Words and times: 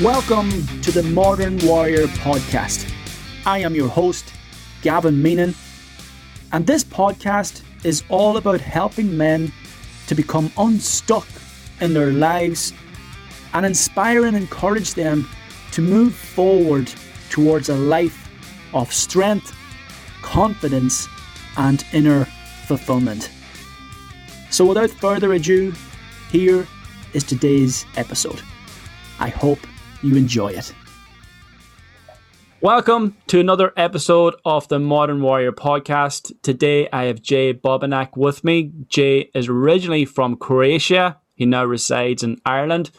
Welcome 0.00 0.66
to 0.80 0.90
the 0.90 1.02
Modern 1.02 1.58
Warrior 1.58 2.06
podcast. 2.06 2.90
I 3.44 3.58
am 3.58 3.74
your 3.74 3.88
host, 3.88 4.32
Gavin 4.80 5.22
Meenan, 5.22 5.54
and 6.50 6.66
this 6.66 6.82
podcast 6.82 7.62
is 7.84 8.02
all 8.08 8.38
about 8.38 8.62
helping 8.62 9.14
men 9.16 9.52
to 10.06 10.14
become 10.14 10.50
unstuck 10.56 11.28
in 11.82 11.92
their 11.92 12.10
lives 12.10 12.72
and 13.52 13.66
inspire 13.66 14.24
and 14.24 14.34
encourage 14.34 14.94
them 14.94 15.28
to 15.72 15.82
move 15.82 16.14
forward 16.14 16.90
towards 17.28 17.68
a 17.68 17.76
life 17.76 18.30
of 18.72 18.90
strength, 18.92 19.54
confidence, 20.22 21.06
and 21.58 21.84
inner 21.92 22.24
fulfillment. 22.66 23.30
So, 24.50 24.64
without 24.64 24.90
further 24.90 25.34
ado, 25.34 25.74
here 26.30 26.66
is 27.12 27.24
today's 27.24 27.84
episode. 27.96 28.40
I 29.20 29.28
hope 29.28 29.60
you 30.02 30.16
enjoy 30.16 30.48
it. 30.48 30.74
Welcome 32.60 33.16
to 33.26 33.40
another 33.40 33.72
episode 33.76 34.36
of 34.44 34.68
the 34.68 34.78
Modern 34.78 35.20
Warrior 35.20 35.52
podcast. 35.52 36.32
Today 36.42 36.88
I 36.92 37.04
have 37.04 37.22
Jay 37.22 37.52
Bobinac 37.52 38.16
with 38.16 38.44
me. 38.44 38.70
Jay 38.88 39.30
is 39.34 39.48
originally 39.48 40.04
from 40.04 40.36
Croatia. 40.36 41.18
He 41.34 41.46
now 41.46 41.64
resides 41.64 42.22
in 42.22 42.40
Ireland. 42.46 42.90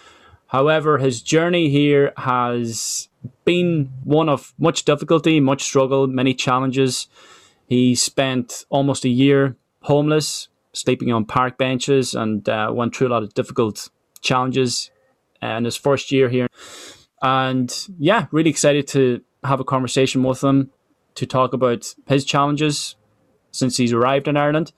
However, 0.47 0.97
his 0.97 1.21
journey 1.21 1.70
here 1.70 2.13
has 2.17 3.08
been 3.45 3.89
one 4.03 4.27
of 4.27 4.53
much 4.59 4.83
difficulty, 4.83 5.39
much 5.39 5.63
struggle, 5.63 6.08
many 6.08 6.33
challenges. 6.33 7.08
He 7.67 7.95
spent 7.95 8.66
almost 8.70 9.05
a 9.05 9.09
year 9.09 9.55
homeless, 9.83 10.49
sleeping 10.73 11.11
on 11.11 11.25
park 11.25 11.58
benches, 11.58 12.13
and 12.13 12.47
uh, 12.49 12.72
went 12.73 12.95
through 12.95 13.08
a 13.08 13.09
lot 13.09 13.23
of 13.23 13.33
difficult 13.33 13.89
challenges 14.22 14.91
in 15.41 15.66
his 15.66 15.75
first 15.75 16.11
year 16.11 16.30
here. 16.30 16.47
And 17.23 17.73
yeah, 17.97 18.27
really 18.31 18.49
excited 18.49 18.87
to 18.89 19.21
have 19.43 19.61
a 19.61 19.63
conversation 19.63 20.21
with 20.23 20.43
him 20.43 20.71
to 21.16 21.25
talk 21.25 21.53
about 21.53 21.93
his 22.05 22.25
challenges 22.25 22.95
since 23.52 23.77
he's 23.77 23.93
arrived 23.93 24.27
in 24.27 24.35
Ireland 24.35 24.73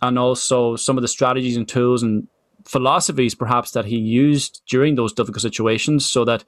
and 0.00 0.18
also 0.18 0.76
some 0.76 0.96
of 0.96 1.02
the 1.02 1.08
strategies 1.08 1.56
and 1.56 1.68
tools 1.68 2.02
and 2.02 2.28
philosophies 2.64 3.34
perhaps 3.34 3.72
that 3.72 3.86
he 3.86 3.96
used 3.96 4.62
during 4.68 4.94
those 4.94 5.12
difficult 5.12 5.42
situations 5.42 6.06
so 6.06 6.24
that 6.24 6.44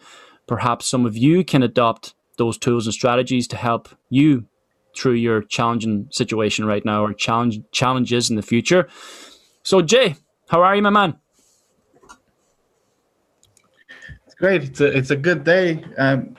perhaps 0.47 0.87
some 0.87 1.07
of 1.07 1.17
you 1.17 1.45
can 1.45 1.63
adopt 1.63 2.15
those 2.37 2.57
tools 2.57 2.87
and 2.87 2.95
strategies 2.95 3.49
to 3.49 3.57
help 3.57 3.89
you 4.11 4.47
through 4.97 5.15
your 5.15 5.43
challenging 5.43 6.07
situation 6.11 6.67
right 6.67 6.85
now 6.85 7.03
or 7.05 7.13
challenge 7.13 7.61
challenges 7.73 8.31
in 8.31 8.37
the 8.37 8.43
future. 8.43 8.89
So 9.63 9.83
Jay, 9.83 10.17
how 10.49 10.63
are 10.63 10.77
you, 10.77 10.83
my 10.83 10.91
man? 10.91 11.19
It's 14.27 14.32
great. 14.43 14.65
It's 14.65 14.81
a 14.81 14.99
it's 14.99 15.11
a 15.11 15.17
good 15.17 15.45
day. 15.45 15.85
Um, 15.97 16.37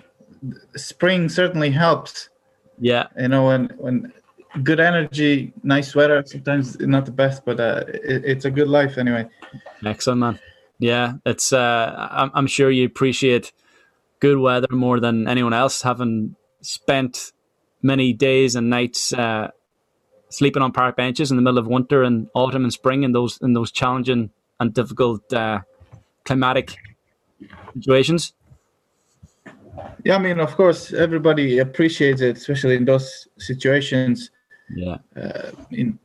spring 0.75 1.29
certainly 1.29 1.71
helps. 1.71 2.29
Yeah, 2.77 3.07
you 3.17 3.29
know 3.29 3.47
when 3.47 3.69
when 3.77 4.13
good 4.61 4.79
energy, 4.79 5.53
nice 5.63 5.95
weather. 5.95 6.21
Sometimes 6.25 6.77
not 6.79 7.05
the 7.05 7.11
best, 7.11 7.45
but 7.45 7.59
uh, 7.59 7.85
it, 7.87 8.25
it's 8.25 8.45
a 8.45 8.51
good 8.51 8.67
life 8.67 8.97
anyway. 8.97 9.27
Excellent, 9.85 10.19
man. 10.19 10.39
Yeah, 10.79 11.13
it's. 11.25 11.53
Uh, 11.53 12.09
I'm, 12.11 12.31
I'm 12.33 12.47
sure 12.47 12.69
you 12.69 12.85
appreciate 12.85 13.53
good 14.19 14.38
weather 14.38 14.67
more 14.71 14.99
than 14.99 15.27
anyone 15.27 15.53
else, 15.53 15.81
having 15.81 16.35
spent 16.61 17.31
many 17.81 18.11
days 18.11 18.55
and 18.55 18.69
nights 18.69 19.13
uh, 19.13 19.51
sleeping 20.29 20.61
on 20.61 20.71
park 20.73 20.97
benches 20.97 21.31
in 21.31 21.38
the 21.38 21.43
middle 21.43 21.59
of 21.59 21.67
winter 21.67 22.03
and 22.03 22.27
autumn 22.33 22.63
and 22.63 22.73
spring 22.73 23.03
in 23.03 23.13
those 23.13 23.39
in 23.41 23.53
those 23.53 23.71
challenging 23.71 24.29
and 24.59 24.73
difficult 24.73 25.31
uh, 25.31 25.61
climatic 26.25 26.75
situations. 27.73 28.33
Yeah, 30.03 30.16
I 30.16 30.19
mean, 30.19 30.39
of 30.39 30.55
course, 30.55 30.94
everybody 30.94 31.59
appreciates 31.59 32.22
it, 32.22 32.38
especially 32.38 32.75
in 32.75 32.85
those 32.85 33.27
situations. 33.38 34.31
Yeah. 34.75 34.97
Uh, 35.16 35.52
in 35.72 36.00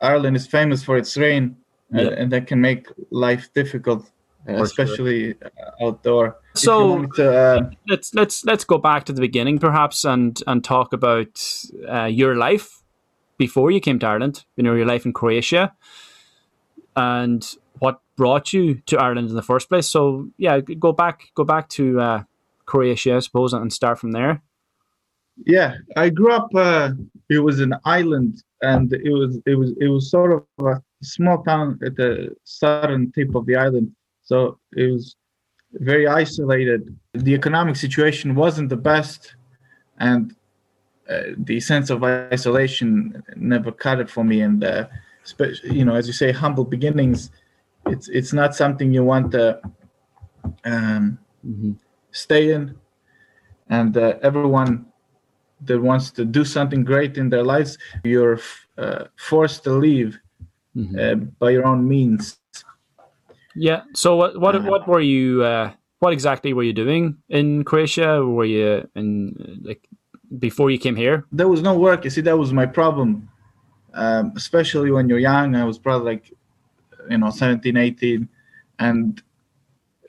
Ireland 0.00 0.36
is 0.36 0.46
famous 0.46 0.82
for 0.82 0.96
its 0.96 1.16
rain, 1.16 1.56
uh, 1.94 2.02
yeah. 2.02 2.08
and 2.10 2.32
that 2.32 2.46
can 2.46 2.60
make 2.60 2.88
life 3.10 3.52
difficult, 3.54 4.10
uh, 4.48 4.54
especially 4.54 5.34
sure. 5.34 5.50
outdoor. 5.82 6.36
So 6.54 7.06
to, 7.16 7.32
uh, 7.32 7.70
let's 7.88 8.14
let's 8.14 8.44
let's 8.44 8.64
go 8.64 8.78
back 8.78 9.04
to 9.04 9.12
the 9.12 9.20
beginning, 9.20 9.58
perhaps, 9.58 10.04
and 10.04 10.40
and 10.46 10.62
talk 10.64 10.92
about 10.92 11.42
uh, 11.88 12.04
your 12.04 12.36
life 12.36 12.82
before 13.38 13.70
you 13.70 13.80
came 13.80 13.98
to 14.00 14.06
Ireland. 14.06 14.44
You 14.56 14.64
know, 14.64 14.74
your 14.74 14.86
life 14.86 15.04
in 15.04 15.12
Croatia, 15.12 15.74
and 16.96 17.44
what 17.78 18.00
brought 18.16 18.52
you 18.52 18.74
to 18.86 18.98
Ireland 18.98 19.28
in 19.28 19.34
the 19.34 19.42
first 19.42 19.68
place. 19.68 19.88
So 19.88 20.28
yeah, 20.36 20.60
go 20.60 20.92
back 20.92 21.28
go 21.34 21.44
back 21.44 21.68
to 21.70 22.00
uh, 22.00 22.22
Croatia, 22.66 23.16
I 23.16 23.18
suppose, 23.20 23.52
and 23.52 23.72
start 23.72 23.98
from 23.98 24.12
there. 24.12 24.42
Yeah, 25.44 25.76
I 25.96 26.10
grew 26.10 26.32
up. 26.32 26.54
Uh, 26.54 26.92
it 27.28 27.40
was 27.40 27.60
an 27.60 27.74
island, 27.84 28.42
and 28.62 28.92
it 28.92 29.12
was 29.12 29.40
it 29.46 29.56
was 29.56 29.72
it 29.80 29.88
was 29.88 30.10
sort 30.10 30.32
of 30.32 30.66
a 30.66 30.82
small 31.02 31.42
town 31.42 31.78
at 31.84 31.96
the 31.96 32.34
southern 32.44 33.10
tip 33.12 33.34
of 33.34 33.46
the 33.46 33.56
island. 33.56 33.92
So 34.22 34.58
it 34.76 34.90
was 34.90 35.16
very 35.72 36.06
isolated. 36.06 36.96
The 37.12 37.34
economic 37.34 37.76
situation 37.76 38.34
wasn't 38.34 38.68
the 38.68 38.76
best, 38.76 39.34
and 39.98 40.34
uh, 41.10 41.22
the 41.36 41.60
sense 41.60 41.90
of 41.90 42.04
isolation 42.04 43.22
never 43.36 43.72
cut 43.72 44.00
it 44.00 44.08
for 44.08 44.24
me. 44.24 44.40
And 44.40 44.62
uh, 44.62 44.86
you 45.64 45.84
know, 45.84 45.94
as 45.94 46.06
you 46.06 46.12
say, 46.12 46.32
humble 46.32 46.64
beginnings. 46.64 47.30
It's 47.86 48.08
it's 48.08 48.32
not 48.32 48.54
something 48.54 48.92
you 48.92 49.04
want 49.04 49.32
to 49.32 49.60
um, 50.64 51.18
mm-hmm. 51.46 51.72
stay 52.12 52.52
in, 52.52 52.74
and 53.68 53.96
uh, 53.96 54.14
everyone 54.22 54.86
that 55.62 55.80
wants 55.80 56.10
to 56.10 56.24
do 56.24 56.44
something 56.44 56.84
great 56.84 57.16
in 57.16 57.28
their 57.28 57.42
lives, 57.42 57.78
you're 58.04 58.40
uh, 58.76 59.04
forced 59.16 59.64
to 59.64 59.72
leave 59.72 60.18
mm-hmm. 60.76 60.98
uh, 60.98 61.14
by 61.38 61.50
your 61.50 61.66
own 61.66 61.86
means. 61.86 62.38
Yeah. 63.54 63.82
So 63.94 64.16
what 64.16 64.40
what 64.40 64.56
uh, 64.56 64.60
what 64.60 64.88
were 64.88 65.00
you? 65.00 65.44
Uh, 65.44 65.72
what 66.00 66.12
exactly 66.12 66.52
were 66.52 66.64
you 66.64 66.72
doing 66.72 67.16
in 67.28 67.64
Croatia? 67.64 68.24
Were 68.24 68.44
you 68.44 68.88
in 68.94 69.60
like 69.62 69.88
before 70.38 70.70
you 70.70 70.78
came 70.78 70.96
here? 70.96 71.24
There 71.32 71.48
was 71.48 71.62
no 71.62 71.78
work. 71.78 72.04
You 72.04 72.10
see, 72.10 72.20
that 72.22 72.36
was 72.36 72.52
my 72.52 72.66
problem. 72.66 73.28
Um, 73.94 74.32
especially 74.34 74.90
when 74.90 75.08
you're 75.08 75.20
young. 75.20 75.54
I 75.54 75.64
was 75.64 75.78
probably 75.78 76.14
like, 76.14 76.32
you 77.10 77.18
know, 77.18 77.30
17, 77.30 77.76
18, 77.76 78.28
and 78.78 79.22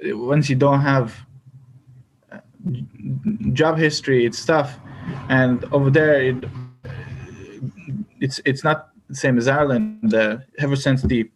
once 0.03 0.49
you 0.49 0.55
don't 0.55 0.81
have 0.81 1.15
uh, 2.31 2.39
job 3.53 3.77
history, 3.77 4.25
it's 4.25 4.43
tough 4.45 4.79
and 5.29 5.63
over 5.65 5.89
there 5.89 6.21
it, 6.21 6.43
it's 8.19 8.39
it's 8.45 8.63
not 8.63 8.89
the 9.09 9.15
same 9.15 9.37
as 9.37 9.47
Ireland. 9.47 10.13
Uh, 10.13 10.37
ever 10.57 10.75
since 10.75 11.01
the 11.01 11.29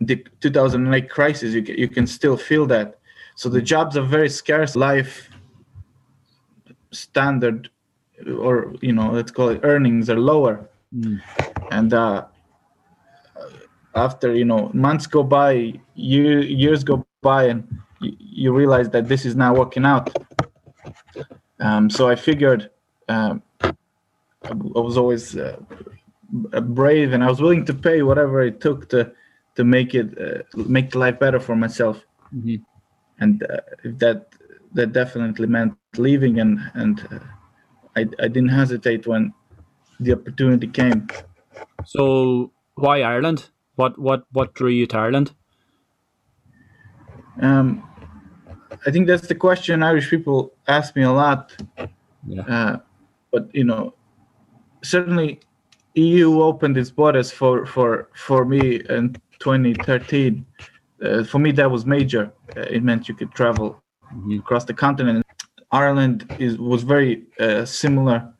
the 0.00 0.24
2008 0.40 1.10
crisis, 1.10 1.54
you 1.54 1.62
you 1.62 1.88
can 1.88 2.06
still 2.06 2.36
feel 2.36 2.66
that. 2.66 2.98
So 3.34 3.48
the 3.48 3.62
jobs 3.62 3.96
are 3.96 4.02
very 4.02 4.28
scarce. 4.28 4.76
Life 4.76 5.28
standard, 6.90 7.70
or 8.38 8.74
you 8.80 8.92
know, 8.92 9.10
let's 9.10 9.30
call 9.30 9.48
it 9.48 9.60
earnings 9.62 10.10
are 10.10 10.18
lower, 10.18 10.68
mm. 10.94 11.20
and 11.70 11.92
uh, 11.92 12.24
after 13.94 14.34
you 14.34 14.44
know 14.44 14.70
months 14.74 15.06
go 15.06 15.22
by, 15.22 15.72
year, 15.94 16.40
years 16.40 16.84
go 16.84 17.06
by, 17.22 17.44
and 17.44 17.66
you, 18.00 18.16
you 18.18 18.52
realize 18.52 18.90
that 18.90 19.08
this 19.08 19.24
is 19.24 19.34
not 19.36 19.56
working 19.56 19.84
out 19.84 20.14
um, 21.60 21.90
so 21.90 22.08
I 22.08 22.14
figured 22.14 22.70
um, 23.08 23.42
I 23.62 23.72
was 24.54 24.96
always 24.96 25.36
uh, 25.36 25.56
brave, 26.30 27.12
and 27.12 27.24
I 27.24 27.28
was 27.28 27.40
willing 27.40 27.64
to 27.66 27.74
pay 27.74 28.02
whatever 28.02 28.42
it 28.42 28.60
took 28.60 28.88
to 28.90 29.12
to 29.56 29.64
make 29.64 29.94
it 29.94 30.16
uh, 30.18 30.42
make 30.56 30.94
life 30.94 31.18
better 31.18 31.40
for 31.40 31.56
myself. 31.56 32.04
Mm-hmm. 32.34 32.56
And 33.20 33.42
uh, 33.42 33.60
that 33.84 34.28
that 34.74 34.92
definitely 34.92 35.46
meant 35.46 35.74
leaving, 35.96 36.38
and 36.38 36.60
and 36.74 37.00
uh, 37.10 37.18
I 37.96 38.00
I 38.22 38.28
didn't 38.28 38.50
hesitate 38.50 39.06
when 39.06 39.32
the 39.98 40.12
opportunity 40.12 40.68
came. 40.68 41.08
So 41.84 42.52
why 42.74 43.02
Ireland? 43.02 43.50
What 43.78 43.96
what 43.96 44.24
what 44.32 44.54
drew 44.54 44.70
you 44.70 44.86
to 44.88 44.98
Ireland? 44.98 45.32
Um, 47.40 47.88
I 48.84 48.90
think 48.90 49.06
that's 49.06 49.28
the 49.28 49.36
question 49.36 49.84
Irish 49.84 50.10
people 50.10 50.52
ask 50.66 50.96
me 50.96 51.04
a 51.04 51.12
lot. 51.12 51.54
Yeah. 52.26 52.42
Uh, 52.42 52.76
but 53.30 53.54
you 53.54 53.62
know, 53.62 53.94
certainly, 54.82 55.38
EU 55.94 56.42
opened 56.42 56.76
its 56.76 56.90
borders 56.90 57.30
for 57.30 57.66
for 57.66 58.08
for 58.14 58.44
me 58.44 58.80
in 58.88 59.14
2013. 59.38 60.44
Uh, 61.00 61.22
for 61.22 61.38
me, 61.38 61.52
that 61.52 61.70
was 61.70 61.86
major. 61.86 62.32
Uh, 62.56 62.62
it 62.62 62.82
meant 62.82 63.08
you 63.08 63.14
could 63.14 63.30
travel 63.30 63.80
mm-hmm. 64.12 64.40
across 64.40 64.64
the 64.64 64.74
continent. 64.74 65.24
Ireland 65.70 66.26
is 66.40 66.58
was 66.58 66.82
very 66.82 67.26
uh, 67.38 67.64
similar 67.64 68.34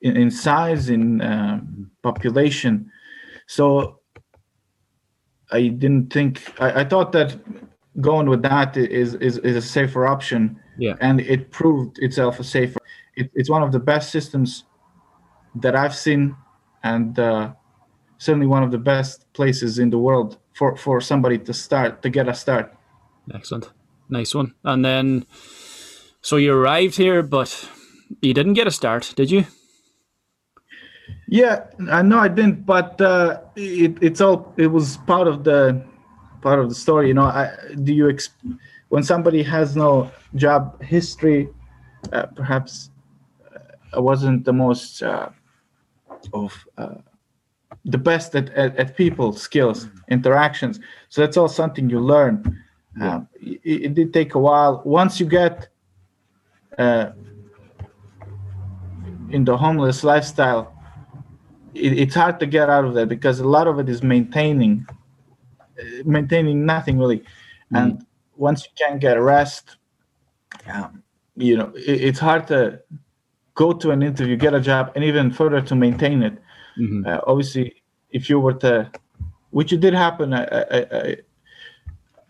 in, 0.00 0.16
in, 0.16 0.30
size, 0.32 0.90
in 0.90 1.20
um, 1.22 1.92
population. 2.02 2.90
So 3.46 4.00
I 5.50 5.68
didn't 5.68 6.12
think 6.12 6.40
I, 6.60 6.80
I 6.80 6.84
thought 6.84 7.12
that 7.12 7.36
going 8.00 8.28
with 8.28 8.42
that 8.42 8.76
is 8.76 9.14
is, 9.14 9.38
is 9.38 9.56
a 9.56 9.62
safer 9.62 10.06
option. 10.06 10.58
Yeah. 10.78 10.96
And 11.00 11.20
it 11.20 11.50
proved 11.50 11.98
itself 12.00 12.40
a 12.40 12.44
safer. 12.44 12.80
It, 13.16 13.30
it's 13.34 13.48
one 13.48 13.62
of 13.62 13.70
the 13.70 13.78
best 13.78 14.10
systems 14.10 14.64
that 15.54 15.76
I've 15.76 15.94
seen, 15.94 16.34
and 16.82 17.16
uh, 17.18 17.52
certainly 18.18 18.46
one 18.46 18.64
of 18.64 18.72
the 18.72 18.78
best 18.78 19.32
places 19.34 19.78
in 19.78 19.90
the 19.90 19.98
world 19.98 20.38
for 20.52 20.76
for 20.76 21.00
somebody 21.00 21.38
to 21.38 21.52
start 21.52 22.02
to 22.02 22.10
get 22.10 22.28
a 22.28 22.34
start. 22.34 22.74
Excellent, 23.32 23.70
nice 24.08 24.34
one. 24.34 24.54
And 24.64 24.84
then, 24.84 25.26
so 26.20 26.36
you 26.36 26.52
arrived 26.52 26.96
here, 26.96 27.22
but 27.22 27.68
you 28.20 28.34
didn't 28.34 28.54
get 28.54 28.66
a 28.66 28.72
start, 28.72 29.12
did 29.16 29.30
you? 29.30 29.46
Yeah, 31.34 31.64
I 31.90 32.02
know 32.02 32.20
I 32.20 32.28
didn't, 32.28 32.64
but 32.64 33.00
uh, 33.00 33.40
it, 33.56 33.98
it's 34.00 34.20
all 34.20 34.54
it 34.56 34.68
was 34.68 34.98
part 34.98 35.26
of 35.26 35.42
the 35.42 35.82
part 36.42 36.60
of 36.60 36.68
the 36.68 36.76
story. 36.76 37.08
You 37.08 37.14
know, 37.14 37.24
I, 37.24 37.50
do 37.82 37.92
you 37.92 38.04
exp- 38.04 38.56
when 38.90 39.02
somebody 39.02 39.42
has 39.42 39.74
no 39.74 40.12
job 40.36 40.80
history, 40.80 41.48
uh, 42.12 42.26
perhaps 42.26 42.90
uh, 43.52 43.58
I 43.94 43.98
wasn't 43.98 44.44
the 44.44 44.52
most 44.52 45.02
uh, 45.02 45.30
of 46.32 46.54
uh, 46.78 46.98
the 47.84 47.98
best 47.98 48.36
at, 48.36 48.50
at, 48.50 48.76
at 48.76 48.96
people 48.96 49.32
skills 49.32 49.88
interactions. 50.08 50.78
So 51.08 51.22
that's 51.22 51.36
all 51.36 51.48
something 51.48 51.90
you 51.90 51.98
learn. 51.98 52.62
Um, 53.00 53.26
it, 53.40 53.86
it 53.86 53.94
did 53.94 54.14
take 54.14 54.36
a 54.36 54.38
while. 54.38 54.82
Once 54.84 55.18
you 55.18 55.26
get 55.26 55.66
uh, 56.78 57.10
in 59.30 59.44
the 59.44 59.56
homeless 59.56 60.04
lifestyle, 60.04 60.73
it, 61.74 61.92
it's 61.98 62.14
hard 62.14 62.38
to 62.40 62.46
get 62.46 62.70
out 62.70 62.84
of 62.84 62.94
that 62.94 63.08
because 63.08 63.40
a 63.40 63.48
lot 63.48 63.66
of 63.66 63.78
it 63.78 63.88
is 63.88 64.02
maintaining 64.02 64.86
uh, 65.78 65.84
maintaining 66.04 66.64
nothing 66.66 66.98
really. 66.98 67.22
And 67.72 68.06
once 68.36 68.64
you 68.64 68.70
can't 68.76 69.00
get 69.00 69.16
a 69.16 69.22
rest 69.22 69.76
um, 70.72 71.02
you 71.36 71.56
know 71.56 71.72
it, 71.74 71.98
it's 72.08 72.18
hard 72.18 72.46
to 72.48 72.80
go 73.54 73.72
to 73.72 73.90
an 73.90 74.02
interview 74.02 74.36
get 74.36 74.54
a 74.54 74.60
job 74.60 74.92
and 74.94 75.04
even 75.04 75.30
further 75.30 75.60
to 75.60 75.74
maintain 75.74 76.22
it. 76.22 76.36
Mhm. 76.78 77.06
uh, 77.06 77.20
obviously 77.26 77.82
if 78.10 78.28
you 78.30 78.38
were 78.40 78.54
to 78.54 78.90
which 79.50 79.72
it 79.72 79.80
did 79.80 79.94
happen 79.94 80.32
i 80.34 80.44
i 80.44 80.80
i, 81.00 81.16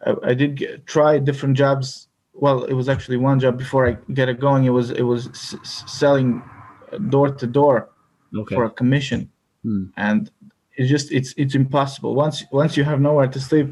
I, 0.06 0.14
I 0.31 0.35
did 0.35 0.56
get, 0.56 0.87
try 0.87 1.19
different 1.19 1.56
jobs. 1.56 2.08
Well 2.35 2.64
it 2.64 2.75
was 2.75 2.88
actually 2.88 3.17
one 3.31 3.38
job 3.41 3.56
before 3.58 3.87
i 3.91 3.96
get 4.12 4.29
it 4.29 4.38
going. 4.41 4.64
It 4.64 4.70
was 4.79 4.91
it 4.91 5.02
was 5.12 5.29
s- 5.29 5.55
s- 5.62 5.85
selling 5.87 6.43
door 7.08 7.29
to 7.41 7.46
door 7.46 7.76
Okay. 8.37 8.55
for 8.55 8.64
a 8.64 8.70
commission 8.70 9.31
Hmm. 9.64 9.84
and 9.96 10.31
it's 10.76 10.90
just 10.90 11.11
it's 11.11 11.34
it's 11.37 11.55
impossible 11.55 12.14
once 12.14 12.44
once 12.52 12.76
you 12.76 12.84
have 12.84 13.00
nowhere 13.00 13.28
to 13.28 13.40
sleep 13.40 13.69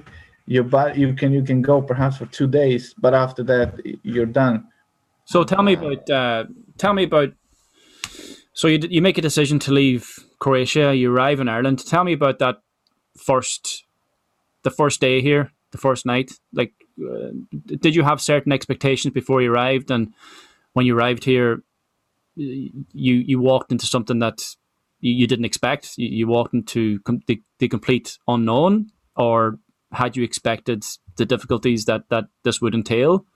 your 0.47 0.65
body 0.65 1.01
you 1.01 1.13
can 1.15 1.33
you 1.33 1.45
can 1.45 1.63
go 1.63 1.83
perhaps 1.83 2.17
for 2.17 2.27
two 2.27 2.49
days 2.49 2.95
but 2.99 3.13
after 3.15 3.43
that 3.45 3.79
you're 4.03 4.27
done 4.27 4.65
So 5.25 5.45
tell 5.45 5.63
me 5.63 5.75
about 5.75 6.11
uh, 6.11 6.45
tell 6.79 6.95
me 6.95 7.05
about. 7.05 7.33
So 8.55 8.69
you 8.69 8.79
you 8.91 9.03
make 9.03 9.19
a 9.19 9.23
decision 9.23 9.59
to 9.61 9.73
leave 9.73 10.19
Croatia. 10.39 10.95
You 10.95 11.15
arrive 11.15 11.41
in 11.41 11.49
Ireland. 11.49 11.87
Tell 11.87 12.05
me 12.05 12.13
about 12.13 12.39
that 12.39 12.57
first, 13.17 13.85
the 14.63 14.71
first 14.71 15.01
day 15.01 15.23
here, 15.23 15.53
the 15.71 15.79
first 15.79 16.05
night. 16.05 16.33
Like, 16.53 16.73
uh, 17.01 17.31
did 17.81 17.95
you 17.95 18.03
have 18.03 18.21
certain 18.21 18.53
expectations 18.53 19.15
before 19.15 19.41
you 19.43 19.53
arrived, 19.53 19.91
and 19.91 20.13
when 20.73 20.87
you 20.87 20.97
arrived 20.97 21.25
here, 21.25 21.63
you 22.35 22.83
you 22.93 23.41
walked 23.41 23.73
into 23.73 23.87
something 23.87 24.19
that 24.19 24.57
you, 25.03 25.13
you 25.13 25.27
didn't 25.27 25.45
expect. 25.45 25.99
You, 25.99 26.09
you 26.09 26.27
walked 26.27 26.55
into 26.55 27.01
com- 27.01 27.21
the, 27.27 27.43
the 27.59 27.69
complete 27.69 28.19
unknown, 28.27 28.91
or 29.17 29.59
had 29.93 30.17
you 30.17 30.25
expected 30.25 30.85
the 31.17 31.27
difficulties 31.27 31.85
that 31.85 32.09
that 32.09 32.25
this 32.45 32.63
would 32.63 32.75
entail? 32.75 33.27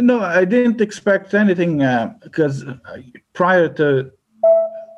no 0.00 0.20
i 0.20 0.44
didn't 0.44 0.78
expect 0.82 1.32
anything 1.32 1.82
uh, 1.82 2.12
because 2.22 2.64
prior 3.32 3.66
to 3.66 4.10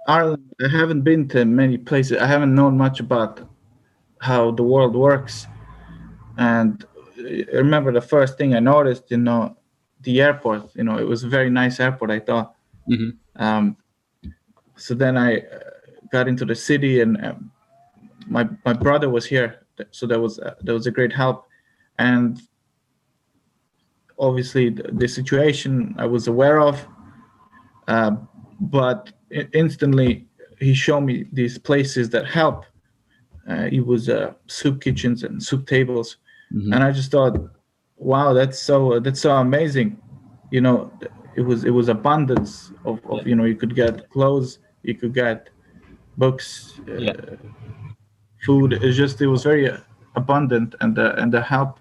ireland 0.08 0.42
i 0.60 0.68
haven't 0.68 1.02
been 1.02 1.28
to 1.28 1.44
many 1.44 1.78
places 1.78 2.18
i 2.18 2.26
haven't 2.26 2.52
known 2.52 2.76
much 2.76 2.98
about 2.98 3.48
how 4.20 4.50
the 4.50 4.62
world 4.64 4.96
works 4.96 5.46
and 6.36 6.84
i 7.18 7.44
remember 7.54 7.92
the 7.92 8.00
first 8.00 8.36
thing 8.36 8.56
i 8.56 8.58
noticed 8.58 9.04
you 9.08 9.16
know 9.16 9.56
the 10.00 10.20
airport 10.20 10.68
you 10.74 10.82
know 10.82 10.98
it 10.98 11.06
was 11.06 11.22
a 11.22 11.28
very 11.28 11.50
nice 11.50 11.78
airport 11.78 12.10
i 12.10 12.18
thought 12.18 12.54
Mhm. 12.90 13.16
um, 13.36 13.76
so 14.82 14.94
then 14.94 15.16
I 15.16 15.38
uh, 15.38 15.42
got 16.10 16.26
into 16.28 16.44
the 16.44 16.54
city, 16.54 17.00
and 17.02 17.12
um, 17.24 17.50
my 18.26 18.48
my 18.64 18.72
brother 18.72 19.08
was 19.08 19.24
here, 19.24 19.50
so 19.90 20.06
that 20.06 20.20
was 20.20 20.38
uh, 20.40 20.54
that 20.64 20.72
was 20.72 20.86
a 20.86 20.90
great 20.90 21.12
help, 21.12 21.46
and 21.98 22.40
obviously 24.18 24.70
the, 24.70 24.84
the 24.92 25.08
situation 25.08 25.94
I 25.98 26.06
was 26.06 26.28
aware 26.28 26.60
of, 26.60 26.86
uh, 27.88 28.12
but 28.60 29.12
instantly 29.52 30.26
he 30.58 30.74
showed 30.74 31.00
me 31.02 31.26
these 31.32 31.58
places 31.58 32.10
that 32.10 32.26
help. 32.26 32.64
Uh, 33.48 33.68
it 33.72 33.84
was 33.84 34.08
uh, 34.08 34.32
soup 34.46 34.80
kitchens 34.80 35.24
and 35.24 35.42
soup 35.42 35.66
tables, 35.66 36.16
Mhm. 36.52 36.74
and 36.74 36.84
I 36.84 36.90
just 36.92 37.10
thought, 37.10 37.34
wow, 37.96 38.32
that's 38.32 38.58
so 38.58 39.00
that's 39.00 39.20
so 39.20 39.30
amazing. 39.36 39.88
You 40.50 40.60
know, 40.60 40.76
it 41.34 41.40
was 41.50 41.64
it 41.64 41.70
was 41.70 41.88
abundance 41.88 42.72
of, 42.84 43.00
of 43.06 43.26
you 43.26 43.34
know 43.36 43.44
you 43.44 43.56
could 43.56 43.74
get 43.74 44.08
clothes, 44.10 44.58
you 44.82 44.94
could 44.94 45.14
get 45.14 45.50
books, 46.16 46.80
uh, 46.88 46.98
Yeah. 46.98 47.14
food. 48.44 48.72
It's 48.72 48.96
just 48.96 49.20
it 49.20 49.26
was 49.28 49.44
very 49.44 49.70
uh, 49.70 49.78
abundant, 50.16 50.74
and 50.80 50.94
the 50.96 51.14
and 51.20 51.32
the 51.32 51.40
help 51.42 51.78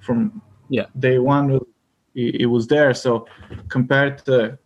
from 0.00 0.40
Yeah. 0.68 0.86
day 0.98 1.18
one 1.18 1.60
it, 2.14 2.40
it 2.42 2.46
was 2.46 2.66
there. 2.66 2.94
So 2.94 3.26
compared 3.68 4.24
to 4.26 4.58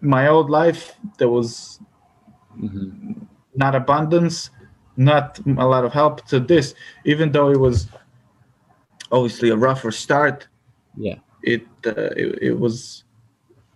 my 0.00 0.28
old 0.28 0.50
life, 0.50 0.96
there 1.18 1.28
was 1.28 1.80
Mhm. 2.58 3.26
not 3.54 3.74
abundance, 3.74 4.50
not 4.96 5.38
a 5.58 5.66
lot 5.66 5.84
of 5.84 5.92
help 5.92 6.24
to 6.26 6.40
this, 6.40 6.74
even 7.04 7.32
though 7.32 7.50
it 7.50 7.58
was 7.60 7.88
obviously 9.10 9.50
a 9.50 9.56
rougher 9.56 9.90
start. 9.90 10.48
Yeah. 10.96 11.18
It 11.42 11.66
uh, 11.86 12.10
it, 12.16 12.38
it 12.42 12.58
was 12.58 13.04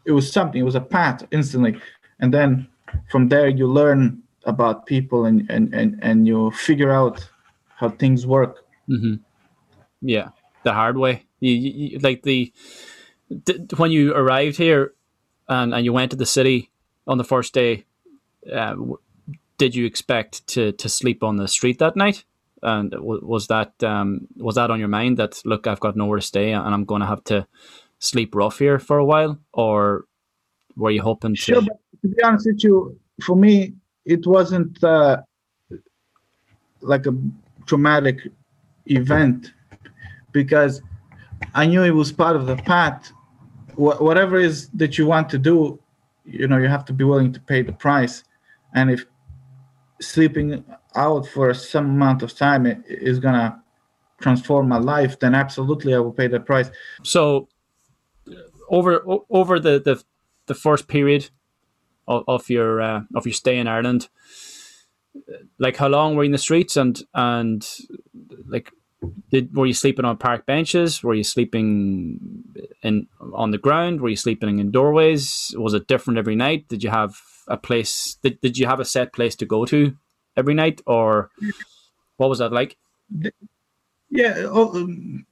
it 0.04 0.12
was 0.12 0.32
something. 0.32 0.60
It 0.60 0.64
was 0.64 0.74
a 0.74 0.80
path 0.80 1.26
instantly, 1.30 1.78
and 2.20 2.32
then 2.32 2.68
from 3.10 3.28
there 3.28 3.48
you 3.48 3.66
learn 3.66 4.22
about 4.44 4.86
people 4.86 5.24
and 5.24 5.50
and 5.50 5.74
and, 5.74 5.98
and 6.02 6.26
you 6.26 6.50
figure 6.52 6.90
out 6.92 7.28
how 7.76 7.88
things 7.90 8.26
work. 8.26 8.64
hmm 8.86 9.14
Yeah, 10.00 10.30
the 10.64 10.72
hard 10.72 10.96
way. 10.96 11.24
You, 11.40 11.52
you, 11.52 11.98
like 12.00 12.22
the 12.22 12.52
d- 13.44 13.66
when 13.76 13.90
you 13.90 14.14
arrived 14.14 14.56
here 14.56 14.94
and, 15.48 15.74
and 15.74 15.84
you 15.84 15.92
went 15.92 16.10
to 16.10 16.16
the 16.16 16.26
city 16.26 16.70
on 17.06 17.18
the 17.18 17.24
first 17.24 17.54
day. 17.54 17.84
Uh, 18.46 18.70
w- 18.70 18.98
did 19.58 19.74
you 19.74 19.84
expect 19.86 20.46
to, 20.46 20.72
to 20.72 20.88
sleep 20.88 21.22
on 21.22 21.36
the 21.36 21.48
street 21.48 21.78
that 21.80 21.96
night? 21.96 22.24
And 22.62 22.90
w- 22.92 23.24
was 23.26 23.48
that 23.48 23.82
um, 23.82 24.28
was 24.36 24.54
that 24.54 24.70
on 24.70 24.78
your 24.78 24.88
mind 24.88 25.16
that 25.18 25.42
look, 25.44 25.66
I've 25.66 25.80
got 25.80 25.96
nowhere 25.96 26.20
to 26.20 26.26
stay 26.26 26.52
and 26.52 26.74
I'm 26.74 26.84
going 26.84 27.00
to 27.00 27.06
have 27.06 27.24
to 27.24 27.46
sleep 27.98 28.34
rough 28.34 28.58
here 28.58 28.78
for 28.78 28.98
a 28.98 29.04
while, 29.04 29.38
or 29.52 30.04
were 30.76 30.90
you 30.90 31.02
hoping 31.02 31.34
to? 31.34 31.40
Sure, 31.42 31.62
but 31.62 31.78
to 32.02 32.08
be 32.08 32.22
honest 32.22 32.46
with 32.46 32.62
you, 32.64 32.98
for 33.22 33.36
me, 33.36 33.74
it 34.04 34.26
wasn't 34.26 34.82
uh, 34.82 35.18
like 36.80 37.06
a 37.06 37.14
traumatic 37.66 38.20
event 38.86 39.52
because 40.32 40.82
I 41.54 41.66
knew 41.66 41.82
it 41.82 41.90
was 41.90 42.12
part 42.12 42.36
of 42.36 42.46
the 42.46 42.56
path. 42.56 43.12
Wh- 43.74 44.00
whatever 44.00 44.38
is 44.38 44.68
that 44.70 44.98
you 44.98 45.06
want 45.06 45.28
to 45.30 45.38
do, 45.38 45.78
you 46.24 46.46
know, 46.46 46.58
you 46.58 46.68
have 46.68 46.84
to 46.86 46.92
be 46.92 47.04
willing 47.04 47.32
to 47.32 47.40
pay 47.40 47.62
the 47.62 47.72
price. 47.72 48.24
And 48.74 48.90
if 48.90 49.06
sleeping 50.00 50.64
out 50.94 51.26
for 51.26 51.52
some 51.54 51.86
amount 51.86 52.22
of 52.22 52.34
time 52.34 52.66
is 52.86 53.18
gonna 53.18 53.62
transform 54.20 54.68
my 54.68 54.78
life, 54.78 55.18
then 55.18 55.34
absolutely 55.34 55.94
I 55.94 55.98
will 55.98 56.12
pay 56.12 56.28
the 56.28 56.40
price. 56.40 56.70
So 57.02 57.48
over 58.68 59.04
over 59.30 59.58
the, 59.58 59.80
the 59.80 60.02
the 60.46 60.54
first 60.54 60.88
period 60.88 61.30
of, 62.08 62.24
of 62.26 62.50
your 62.50 62.80
uh, 62.80 63.02
of 63.14 63.26
your 63.26 63.34
stay 63.34 63.58
in 63.58 63.68
Ireland, 63.68 64.08
like 65.58 65.76
how 65.76 65.88
long 65.88 66.16
were 66.16 66.24
you 66.24 66.28
in 66.28 66.32
the 66.32 66.38
streets 66.38 66.76
and 66.76 67.00
and 67.14 67.66
like 68.48 68.72
did 69.30 69.54
were 69.54 69.66
you 69.66 69.74
sleeping 69.74 70.04
on 70.04 70.16
park 70.16 70.46
benches? 70.46 71.02
Were 71.02 71.14
you 71.14 71.24
sleeping 71.24 72.44
in 72.82 73.06
on 73.32 73.50
the 73.50 73.58
ground? 73.58 74.00
Were 74.00 74.08
you 74.08 74.16
sleeping 74.16 74.58
in 74.58 74.70
doorways? 74.70 75.54
Was 75.56 75.74
it 75.74 75.86
different 75.86 76.18
every 76.18 76.34
night? 76.34 76.68
Did 76.68 76.82
you 76.82 76.90
have 76.90 77.20
a 77.46 77.56
place? 77.56 78.18
Did, 78.22 78.40
did 78.40 78.58
you 78.58 78.66
have 78.66 78.80
a 78.80 78.84
set 78.84 79.12
place 79.12 79.36
to 79.36 79.46
go 79.46 79.64
to 79.66 79.96
every 80.36 80.54
night, 80.54 80.80
or 80.86 81.30
what 82.16 82.28
was 82.28 82.38
that 82.38 82.52
like? 82.52 82.76
Yeah, 84.10 84.46
oh, 84.46 84.74
um, 84.74 85.26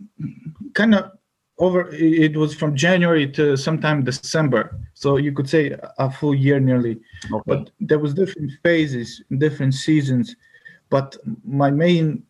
kind 0.75 0.95
of 0.95 1.13
over. 1.59 1.89
It 1.91 2.37
was 2.37 2.55
from 2.55 2.77
January 2.77 3.27
to 3.33 3.57
sometime 3.57 4.05
December, 4.05 4.79
so 4.95 5.17
you 5.17 5.33
could 5.33 5.49
say 5.49 5.77
a 5.99 6.11
full 6.11 6.35
year 6.35 6.61
nearly. 6.61 7.01
Okay. 7.33 7.43
But 7.47 7.71
there 7.81 7.99
was 7.99 8.15
different 8.15 8.53
phases, 8.63 9.23
different 9.39 9.75
seasons. 9.75 10.37
But 10.91 11.17
my 11.45 11.71
main 11.71 12.23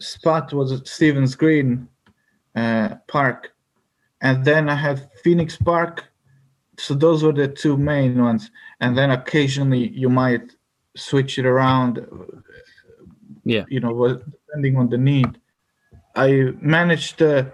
spot 0.00 0.52
was 0.52 0.72
at 0.72 0.88
Stephen's 0.88 1.34
Green, 1.34 1.88
uh, 2.54 2.96
Park, 3.06 3.54
and 4.20 4.44
then 4.44 4.68
I 4.68 4.74
had 4.74 5.10
Phoenix 5.22 5.56
Park. 5.56 6.04
So 6.78 6.94
those 6.94 7.24
were 7.24 7.32
the 7.32 7.48
two 7.48 7.76
main 7.76 8.22
ones, 8.22 8.50
and 8.80 8.96
then 8.96 9.10
occasionally 9.10 9.88
you 9.88 10.08
might 10.08 10.54
switch 10.96 11.38
it 11.38 11.46
around. 11.46 12.06
Yeah. 13.44 13.64
You 13.68 13.80
know, 13.80 14.20
depending 14.48 14.76
on 14.76 14.88
the 14.88 14.98
need. 14.98 15.38
I 16.14 16.52
managed 16.60 17.18
to 17.18 17.52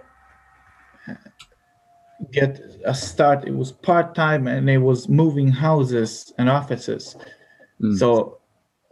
get 2.32 2.60
a 2.84 2.94
start. 2.94 3.46
It 3.46 3.54
was 3.54 3.72
part 3.72 4.14
time, 4.14 4.46
and 4.46 4.68
it 4.68 4.78
was 4.78 5.08
moving 5.08 5.48
houses 5.48 6.32
and 6.38 6.48
offices. 6.48 7.16
Mm. 7.80 7.98
So 7.98 8.38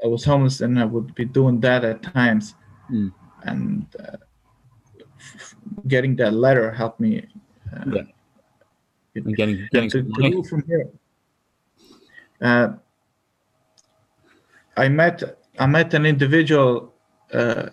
I 0.04 0.06
was 0.06 0.24
homeless, 0.24 0.60
and 0.60 0.78
I 0.78 0.84
would 0.84 1.14
be 1.14 1.24
doing 1.24 1.60
that 1.60 1.84
at 1.84 2.02
times. 2.02 2.54
Mm. 2.90 3.12
And 3.44 3.86
uh, 3.98 4.16
f- 5.18 5.54
getting 5.88 6.16
that 6.16 6.32
letter 6.32 6.70
helped 6.70 7.00
me. 7.00 7.26
Uh, 7.74 7.90
Yeah. 7.90 8.02
Getting 9.36 9.68
getting 9.70 9.90
to, 9.90 10.02
to 10.02 10.30
move 10.30 10.46
from 10.46 10.64
here. 10.66 10.88
Uh, 12.40 12.68
I 14.76 14.88
met 14.88 15.22
I 15.58 15.66
met 15.66 15.92
an 15.92 16.06
individual 16.06 16.94
uh, 17.32 17.68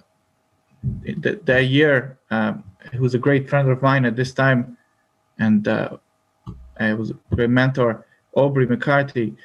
th- 1.23 1.39
that 1.45 1.65
year 1.67 2.19
um, 2.29 2.63
who 2.91 3.01
was 3.01 3.15
a 3.15 3.17
great 3.17 3.49
friend 3.49 3.69
of 3.69 3.81
mine 3.81 4.03
at 4.03 4.17
this 4.17 4.33
time, 4.33 4.77
and 5.39 5.67
uh, 5.67 5.97
I 6.79 6.93
was 6.93 7.11
a 7.11 7.17
great 7.35 7.49
mentor, 7.49 8.05
Aubrey 8.35 8.65
McCarthy. 8.67 9.35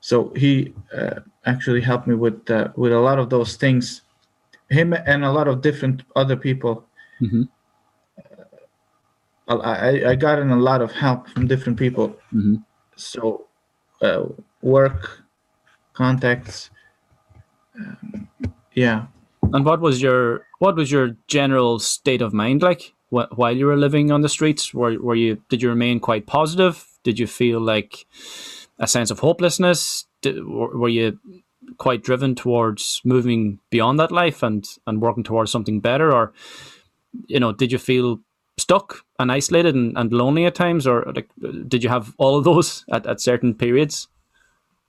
So 0.00 0.32
he 0.34 0.74
uh, 0.96 1.20
actually 1.46 1.80
helped 1.80 2.06
me 2.06 2.14
with 2.14 2.50
uh, 2.50 2.68
with 2.76 2.92
a 2.92 2.98
lot 3.00 3.18
of 3.18 3.30
those 3.30 3.56
things. 3.56 4.02
Him 4.70 4.92
and 4.92 5.24
a 5.24 5.32
lot 5.32 5.48
of 5.48 5.60
different 5.62 6.02
other 6.16 6.36
people. 6.36 6.84
Mhm. 7.20 7.48
I, 9.48 9.54
I, 9.54 10.10
I 10.10 10.14
got 10.14 10.38
in 10.38 10.50
a 10.50 10.56
lot 10.56 10.82
of 10.82 10.92
help 10.92 11.28
from 11.28 11.46
different 11.46 11.78
people. 11.78 12.16
Mhm. 12.32 12.64
So, 12.96 13.46
uh, 14.00 14.24
work, 14.62 15.22
contacts, 15.94 16.70
um, 17.78 18.28
yeah. 18.74 19.06
And 19.52 19.64
what 19.64 19.80
was 19.80 20.00
your 20.00 20.46
what 20.60 20.76
was 20.76 20.90
your 20.90 21.16
general 21.26 21.78
state 21.78 22.22
of 22.22 22.32
mind 22.32 22.62
like 22.62 22.94
wh- 23.12 23.38
while 23.38 23.56
you 23.56 23.66
were 23.66 23.76
living 23.76 24.10
on 24.10 24.22
the 24.22 24.28
streets? 24.28 24.74
Were 24.74 24.98
were 24.98 25.14
you 25.14 25.42
did 25.48 25.62
you 25.62 25.68
remain 25.68 26.00
quite 26.00 26.26
positive? 26.26 26.86
Did 27.04 27.18
you 27.18 27.26
feel 27.26 27.60
like 27.60 28.06
a 28.78 28.86
sense 28.86 29.10
of 29.10 29.20
hopelessness? 29.20 30.06
Did, 30.22 30.44
were 30.46 30.88
you 30.88 31.18
quite 31.78 32.02
driven 32.02 32.34
towards 32.34 33.00
moving 33.04 33.58
beyond 33.70 33.98
that 33.98 34.12
life 34.12 34.42
and 34.42 34.66
and 34.86 35.00
working 35.00 35.24
towards 35.24 35.50
something 35.50 35.80
better, 35.80 36.12
or 36.12 36.32
you 37.26 37.40
know, 37.40 37.52
did 37.52 37.72
you 37.72 37.78
feel 37.78 38.20
stuck 38.58 39.04
and 39.18 39.30
isolated 39.32 39.74
and, 39.74 39.96
and 39.96 40.12
lonely 40.12 40.44
at 40.46 40.54
times, 40.54 40.86
or 40.86 41.04
like 41.14 41.28
did 41.68 41.82
you 41.82 41.90
have 41.90 42.14
all 42.18 42.36
of 42.38 42.44
those 42.44 42.84
at, 42.92 43.06
at 43.06 43.20
certain 43.20 43.54
periods? 43.54 44.08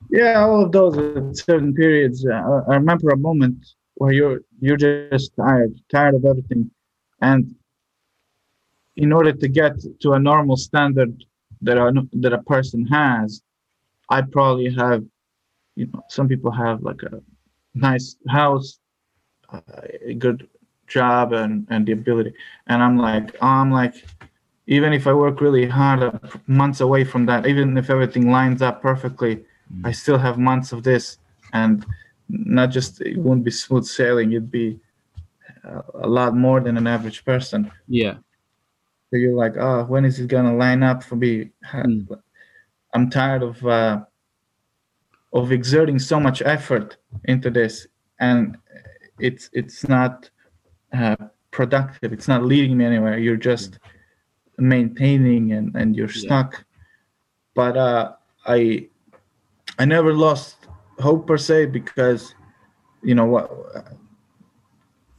Yeah, 0.10 0.44
all 0.46 0.66
of 0.66 0.72
those 0.72 0.98
at 0.98 1.38
certain 1.38 1.74
periods. 1.74 2.26
Uh, 2.26 2.34
I 2.34 2.74
I 2.74 2.76
remember 2.76 3.10
a 3.10 3.18
moment 3.18 3.66
where 3.96 4.12
you're 4.12 4.42
you're 4.60 4.78
just 4.78 5.32
tired, 5.36 5.80
tired 5.90 6.16
of 6.16 6.26
everything, 6.26 6.70
and 7.22 7.56
in 8.96 9.12
order 9.12 9.34
to 9.34 9.48
get 9.48 9.74
to 10.02 10.14
a 10.14 10.20
normal 10.20 10.58
standard 10.58 11.24
that 11.62 11.78
a 11.78 12.08
that 12.14 12.34
a 12.34 12.44
person 12.44 12.86
has, 12.88 13.42
I 14.10 14.22
probably 14.22 14.74
have, 14.74 15.04
you 15.76 15.88
know, 15.88 16.04
some 16.10 16.28
people 16.28 16.52
have 16.52 16.82
like 16.82 17.02
a 17.04 17.22
nice 17.74 18.18
house, 18.28 18.80
uh, 19.52 19.62
a 20.06 20.14
good 20.14 20.48
job, 20.88 21.34
and 21.34 21.68
and 21.70 21.86
the 21.86 21.94
ability, 21.94 22.34
and 22.68 22.84
I'm 22.84 22.98
like, 22.98 23.36
I'm 23.42 23.72
like, 23.72 23.96
even 24.68 24.94
if 24.94 25.08
I 25.08 25.14
work 25.14 25.42
really 25.42 25.66
hard, 25.66 26.04
uh, 26.04 26.12
months 26.48 26.82
away 26.82 27.04
from 27.04 27.26
that, 27.26 27.48
even 27.48 27.78
if 27.78 27.90
everything 27.90 28.30
lines 28.32 28.62
up 28.62 28.82
perfectly. 28.82 29.46
I 29.84 29.92
still 29.92 30.20
have 30.20 30.38
months 30.38 30.72
of 30.72 30.84
this, 30.84 31.18
and 31.54 31.86
not 32.30 32.70
just 32.70 33.02
it 33.02 33.18
won't 33.18 33.44
be 33.44 33.50
smooth 33.52 33.86
sailing. 33.86 34.32
It'd 34.32 34.52
be 34.52 34.80
a, 35.64 35.82
a 36.04 36.08
lot 36.08 36.36
more 36.36 36.60
than 36.60 36.78
an 36.78 36.86
average 36.86 37.26
person. 37.26 37.72
Yeah. 37.88 38.16
So 39.14 39.18
you're 39.18 39.36
like, 39.36 39.58
oh, 39.58 39.84
when 39.84 40.06
is 40.06 40.20
it 40.20 40.28
gonna 40.28 40.56
line 40.56 40.82
up 40.82 41.04
for 41.04 41.16
me? 41.16 41.52
Mm. 41.72 42.08
I'm 42.96 43.12
tired 43.12 43.44
of 43.44 43.64
uh, 43.64 44.06
of 45.34 45.52
exerting 45.52 46.00
so 46.00 46.20
much 46.20 46.42
effort 46.42 46.98
into 47.26 47.52
this, 47.52 47.86
and 48.20 48.58
it's 49.20 49.52
it's 49.54 49.88
not 49.88 50.32
uh, 50.94 51.16
productive. 51.52 52.12
It's 52.12 52.28
not 52.28 52.44
leading 52.44 52.76
me 52.76 52.86
anywhere. 52.86 53.20
You're 53.20 53.38
just 53.38 53.78
maintaining, 54.58 55.52
and 55.52 55.76
and 55.76 55.96
you're 55.96 56.08
Yeah. 56.08 56.22
stuck. 56.22 56.66
But 57.54 57.78
uh, 57.78 58.14
I 58.48 58.90
I 59.78 59.86
never 59.86 60.12
lost 60.12 60.66
hope 60.98 61.28
per 61.28 61.38
se 61.38 61.68
because 61.68 62.34
you 63.04 63.14
know 63.14 63.26
what 63.26 63.46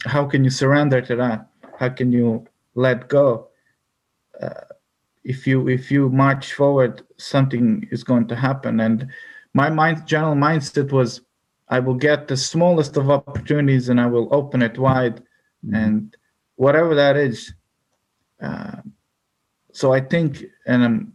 how 0.05 0.25
can 0.27 0.43
you 0.43 0.51
surrender 0.51 1.01
to 1.01 1.15
that 1.17 1.47
how 1.79 1.89
can 1.89 2.11
you 2.13 2.45
let 2.75 3.09
go 3.09 3.49
if 5.25 5.47
you 5.47 5.69
if 5.69 5.91
you 5.91 6.09
march 6.11 6.53
forward 6.53 7.03
something 7.17 7.87
is 7.91 8.05
going 8.05 8.27
to 8.29 8.37
happen. 8.37 8.81
And 8.81 9.09
my 9.53 9.71
mind 9.71 10.07
general 10.07 10.35
mindset 10.35 10.93
was 10.93 11.21
i 11.69 11.79
will 11.81 11.95
get 11.95 12.29
the 12.29 12.37
smallest 12.37 12.97
of 12.97 13.11
opportunities 13.11 13.89
and 13.89 14.01
i 14.01 14.07
will 14.07 14.29
open 14.33 14.63
it 14.63 14.79
wide. 14.79 15.23
And 15.73 16.15
whatever 16.57 16.95
that 16.95 17.17
is 17.17 17.55
uh, 18.43 18.77
so 19.73 19.93
i 19.93 20.01
think 20.01 20.45
and 20.67 20.83
um, 20.83 21.13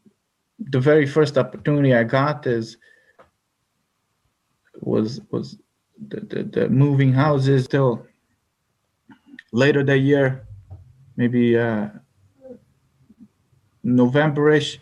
the 0.60 0.80
very 0.80 1.06
first 1.06 1.38
opportunity 1.38 1.94
i 1.94 2.04
got 2.04 2.48
is 2.48 2.78
was 4.82 5.22
was 5.30 5.58
the, 6.08 6.22
the, 6.22 6.44
the 6.44 6.70
moving 6.70 7.14
houses 7.14 7.68
till 7.68 8.06
later 9.52 9.84
that 9.84 10.00
year, 10.00 10.48
maybe 11.16 11.58
uh, 11.58 11.90
Novemberish, 13.86 14.78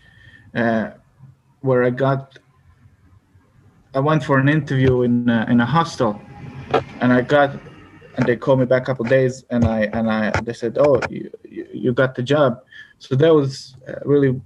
uh, 0.55 0.91
where 1.61 1.83
I 1.83 1.89
got. 1.91 2.37
I 3.93 3.99
went 3.99 4.23
for 4.23 4.37
an 4.37 4.49
interview 4.49 5.01
in 5.01 5.29
uh, 5.29 5.45
in 5.49 5.59
a 5.59 5.65
hostel, 5.65 6.21
and 7.01 7.11
I 7.11 7.21
got, 7.21 7.59
and 8.17 8.27
they 8.27 8.35
called 8.35 8.59
me 8.59 8.65
back 8.65 8.83
a 8.83 8.85
couple 8.85 9.05
days, 9.05 9.43
and 9.49 9.67
I 9.67 9.81
and 9.93 10.09
I 10.11 10.35
they 10.41 10.53
said, 10.53 10.77
oh, 10.77 11.05
you 11.09 11.31
you 11.73 11.93
got 11.93 12.15
the 12.15 12.23
job, 12.23 12.59
so 12.99 13.15
that 13.15 13.33
was 13.33 13.77
uh, 13.87 13.95
really 14.05 14.39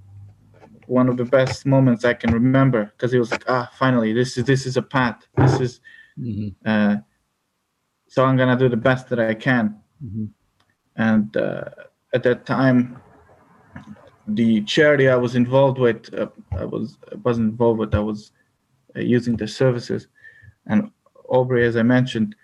one 0.86 1.08
of 1.08 1.16
the 1.16 1.24
best 1.24 1.66
moments 1.66 2.04
I 2.04 2.14
can 2.14 2.32
remember 2.32 2.84
because 2.96 3.14
it 3.14 3.18
was 3.18 3.30
like 3.30 3.44
ah 3.48 3.70
finally 3.78 4.12
this 4.12 4.36
is 4.36 4.44
this 4.44 4.66
is 4.66 4.76
a 4.76 4.82
path 4.82 5.26
this 5.38 5.60
is 5.60 5.80
Mhm. 6.18 6.54
uh, 6.66 6.96
so 8.08 8.24
I'm 8.24 8.36
gonna 8.36 8.56
do 8.58 8.68
the 8.68 8.76
best 8.76 9.08
that 9.10 9.20
I 9.20 9.34
can 9.34 9.80
Mhm. 10.04 10.28
and 10.96 11.36
uh, 11.36 11.64
at 12.12 12.22
that 12.24 12.44
time 12.46 13.00
the 14.26 14.62
charity 14.62 15.08
I 15.08 15.16
was 15.16 15.34
involved 15.34 15.78
with 15.78 16.12
uh, 16.14 16.28
I 16.52 16.64
was 16.64 16.98
I 17.10 17.16
wasn't 17.16 17.50
involved 17.50 17.80
with 17.80 17.94
I 17.94 18.00
was 18.00 18.32
uh, 18.96 19.00
using 19.00 19.36
the 19.36 19.48
services. 19.48 20.08
And 20.66 20.90
Aubrey 21.28 21.66
as 21.66 21.76
I 21.76 21.82
mentioned 21.82 22.34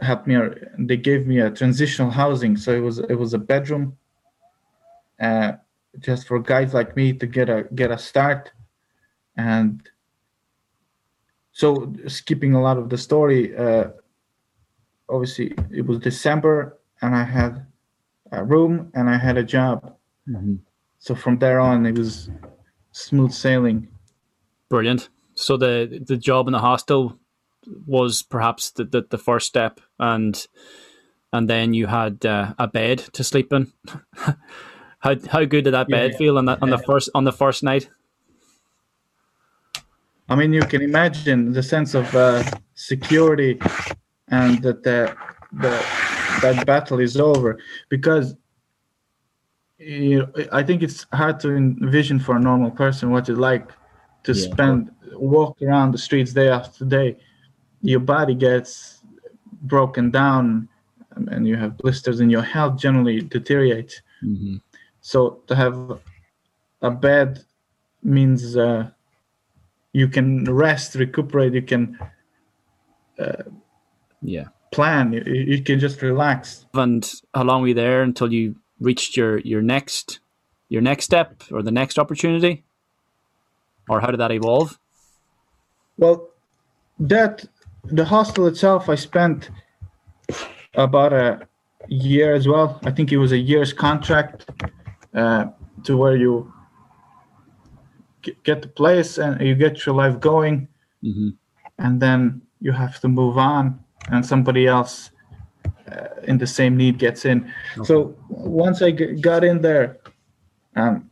helped 0.00 0.26
me 0.26 0.36
they 0.78 0.96
gave 0.96 1.26
me 1.26 1.40
a 1.40 1.50
transitional 1.50 2.10
housing. 2.10 2.56
So 2.56 2.72
it 2.72 2.80
was 2.80 2.98
it 2.98 3.14
was 3.14 3.34
a 3.34 3.38
bedroom 3.38 3.96
uh, 5.20 5.52
just 5.98 6.26
for 6.28 6.38
guys 6.38 6.72
like 6.74 6.96
me 6.96 7.12
to 7.14 7.26
get 7.26 7.48
a 7.48 7.64
get 7.74 7.90
a 7.90 7.98
start. 7.98 8.52
And 9.36 9.82
so 11.52 11.92
skipping 12.06 12.54
a 12.54 12.62
lot 12.62 12.78
of 12.78 12.88
the 12.88 12.96
story 12.98 13.56
uh, 13.56 13.88
obviously 15.08 15.52
it 15.70 15.84
was 15.84 15.98
december 15.98 16.78
and 17.02 17.14
i 17.14 17.24
had 17.24 17.66
a 18.32 18.44
room 18.44 18.90
and 18.94 19.10
i 19.10 19.18
had 19.18 19.36
a 19.36 19.42
job. 19.42 19.96
Mhm. 20.28 20.60
So 21.00 21.14
from 21.16 21.38
there 21.38 21.58
on 21.58 21.84
it 21.86 21.98
was 21.98 22.30
smooth 22.92 23.32
sailing 23.32 23.88
Brilliant. 24.70 25.08
So 25.34 25.56
the 25.56 26.00
the 26.06 26.16
job 26.16 26.46
in 26.46 26.52
the 26.52 26.60
hostel 26.60 27.18
was 27.86 28.22
perhaps 28.22 28.70
the, 28.70 28.84
the, 28.84 29.02
the 29.10 29.18
first 29.18 29.48
step, 29.48 29.80
and 29.98 30.46
and 31.32 31.50
then 31.50 31.74
you 31.74 31.88
had 31.88 32.24
uh, 32.24 32.54
a 32.56 32.68
bed 32.68 32.98
to 33.14 33.24
sleep 33.24 33.52
in. 33.52 33.72
how 35.00 35.16
how 35.28 35.44
good 35.44 35.64
did 35.64 35.74
that 35.74 35.88
bed 35.88 36.12
Yeah. 36.12 36.18
feel 36.18 36.38
on 36.38 36.44
that 36.44 36.62
on 36.62 36.70
the 36.70 36.78
first 36.78 37.10
on 37.16 37.24
the 37.24 37.32
first 37.32 37.64
night? 37.64 37.90
i 40.28 40.36
mean 40.36 40.52
you 40.52 40.62
can 40.62 40.82
imagine 40.82 41.52
the 41.52 41.62
sense 41.62 41.94
of 41.94 42.14
uh, 42.14 42.44
security 42.74 43.58
and 44.28 44.62
that 44.62 44.84
the, 44.84 45.12
the 45.52 45.84
that 46.42 46.64
battle 46.64 47.00
is 47.00 47.16
over 47.16 47.58
because 47.88 48.36
you 49.80 50.18
know, 50.18 50.28
i 50.52 50.62
think 50.62 50.82
it's 50.82 51.06
hard 51.12 51.40
to 51.40 51.56
envision 51.56 52.18
for 52.20 52.36
a 52.36 52.40
normal 52.40 52.70
person 52.70 53.10
what 53.10 53.28
it's 53.28 53.38
like 53.38 53.72
to 54.22 54.34
Yeah. 54.34 54.44
spend 54.52 54.90
walk 55.14 55.56
around 55.62 55.92
the 55.92 55.98
streets 55.98 56.32
day 56.32 56.48
after 56.48 56.84
day 56.84 57.16
your 57.82 58.00
body 58.00 58.34
gets 58.34 59.02
broken 59.62 60.10
down 60.10 60.68
and 61.28 61.48
you 61.48 61.56
have 61.56 61.76
blisters 61.78 62.20
and 62.20 62.30
your 62.30 62.42
health 62.42 62.78
generally 62.78 63.20
deteriorates 63.20 64.02
Mm-hmm. 64.22 64.56
So 65.00 65.42
to 65.46 65.56
have 65.56 65.98
a 66.82 66.90
bed 66.90 67.40
means 68.02 68.54
uh, 68.56 68.90
you 69.94 70.08
can 70.08 70.44
rest, 70.44 70.94
recuperate, 70.94 71.54
you 71.54 71.62
can 71.62 71.98
Yeah. 74.22 74.48
plan, 74.72 75.12
you, 75.12 75.22
you 75.24 75.62
can 75.62 75.78
just 75.80 76.02
relax. 76.02 76.66
And 76.74 77.10
how 77.34 77.44
long 77.44 77.62
were 77.62 77.68
you 77.68 77.74
there 77.74 78.02
until 78.02 78.32
you 78.32 78.56
reached 78.80 79.16
your 79.16 79.38
your 79.38 79.62
next 79.62 80.20
your 80.68 80.82
next 80.82 81.04
step 81.04 81.42
or 81.52 81.62
the 81.62 81.70
next 81.70 81.98
opportunity? 81.98 82.64
Or 83.88 84.00
how 84.00 84.10
did 84.10 84.20
that 84.20 84.32
evolve? 84.32 84.78
Well, 85.98 86.28
that 86.98 87.44
the 87.84 88.04
hostel 88.04 88.46
itself, 88.46 88.88
I 88.88 88.94
spent 88.94 89.50
about 90.74 91.12
a 91.12 91.48
year 91.88 92.34
as 92.34 92.46
well. 92.46 92.78
I 92.84 92.90
think 92.90 93.12
it 93.12 93.18
was 93.18 93.32
a 93.32 93.38
year's 93.38 93.72
contract 93.72 94.48
uh, 95.14 95.46
to 95.84 95.96
where 95.96 96.16
you 96.16 96.52
get 98.44 98.62
the 98.62 98.68
place 98.68 99.18
and 99.18 99.40
you 99.40 99.54
get 99.54 99.86
your 99.86 99.94
life 99.94 100.20
going, 100.20 100.68
hmm 101.02 101.30
and 101.78 102.02
then 102.02 102.42
you 102.60 102.72
have 102.72 103.00
to 103.00 103.08
move 103.08 103.38
on, 103.38 103.82
and 104.10 104.24
somebody 104.24 104.66
else 104.66 105.10
in 106.24 106.38
the 106.38 106.46
same 106.46 106.76
need 106.76 106.98
gets 106.98 107.24
in. 107.24 107.52
So 107.84 108.14
once 108.28 108.82
I 108.82 108.90
g- 108.92 109.14
got 109.20 109.44
in 109.44 109.60
there, 109.62 109.98
um, 110.76 111.10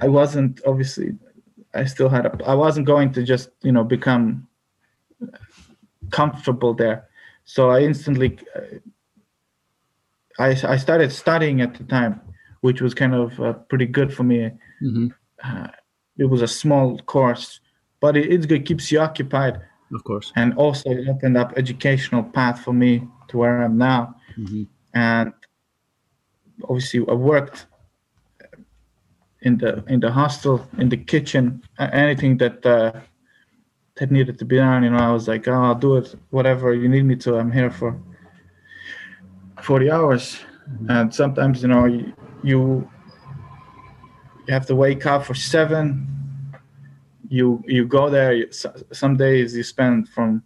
I 0.00 0.08
wasn't 0.08 0.60
obviously. 0.66 1.12
I 1.74 1.84
still 1.86 2.08
had 2.08 2.26
a. 2.26 2.32
I 2.46 2.54
wasn't 2.54 2.86
going 2.86 3.12
to 3.12 3.22
just 3.22 3.50
you 3.62 3.72
know 3.72 3.84
become 3.84 4.46
comfortable 6.10 6.74
there. 6.74 7.08
So 7.44 7.70
I 7.70 7.80
instantly, 7.80 8.38
uh, 8.54 8.60
I 10.38 10.48
I 10.74 10.76
started 10.76 11.12
studying 11.12 11.60
at 11.60 11.74
the 11.74 11.84
time, 11.84 12.20
which 12.60 12.80
was 12.80 12.94
kind 12.94 13.14
of 13.14 13.38
uh, 13.40 13.52
pretty 13.68 13.86
good 13.86 14.12
for 14.14 14.22
me. 14.24 14.50
hmm 14.80 15.08
It 16.16 16.30
was 16.30 16.42
a 16.42 16.48
small 16.48 16.98
course, 17.06 17.60
but 18.00 18.16
it, 18.16 18.32
it's 18.32 18.46
good, 18.46 18.64
keeps 18.66 18.92
you 18.92 19.00
occupied, 19.00 19.60
Of 19.92 20.04
course. 20.04 20.32
and 20.36 20.54
also 20.56 20.90
it 20.90 21.08
opened 21.08 21.36
up 21.36 21.52
educational 21.56 22.22
path 22.22 22.60
for 22.64 22.72
me 22.72 23.02
to 23.28 23.38
where 23.38 23.62
I'm 23.62 23.78
now. 23.78 24.16
hmm 24.36 24.64
And 24.94 25.32
obviously, 26.68 27.00
I 27.08 27.14
worked 27.14 27.66
in 29.42 29.58
the 29.58 29.84
in 29.88 30.00
the 30.00 30.10
hostel, 30.10 30.66
in 30.78 30.88
the 30.88 30.96
kitchen, 30.96 31.62
anything 31.78 32.38
that 32.38 32.64
uh, 32.66 32.92
that 33.96 34.10
needed 34.10 34.38
to 34.38 34.44
be 34.44 34.56
done. 34.56 34.82
You 34.82 34.90
know, 34.90 34.98
I 34.98 35.12
was 35.12 35.28
like, 35.28 35.46
oh, 35.48 35.52
I'll 35.52 35.74
do 35.74 35.96
it, 35.96 36.14
whatever 36.30 36.74
you 36.74 36.88
need 36.88 37.04
me 37.04 37.16
to. 37.16 37.36
I'm 37.36 37.52
here 37.52 37.70
for 37.70 37.96
40 39.62 39.90
hours, 39.90 40.40
and 40.88 41.14
sometimes 41.14 41.62
you 41.62 41.68
know 41.68 41.84
you 41.84 42.12
you, 42.42 42.88
you 44.46 44.52
have 44.54 44.66
to 44.66 44.74
wake 44.74 45.06
up 45.06 45.24
for 45.24 45.34
seven. 45.34 46.06
You 47.28 47.62
you 47.66 47.86
go 47.86 48.10
there. 48.10 48.32
You, 48.34 48.48
some 48.92 49.16
days 49.16 49.56
you 49.56 49.62
spend 49.62 50.08
from 50.08 50.42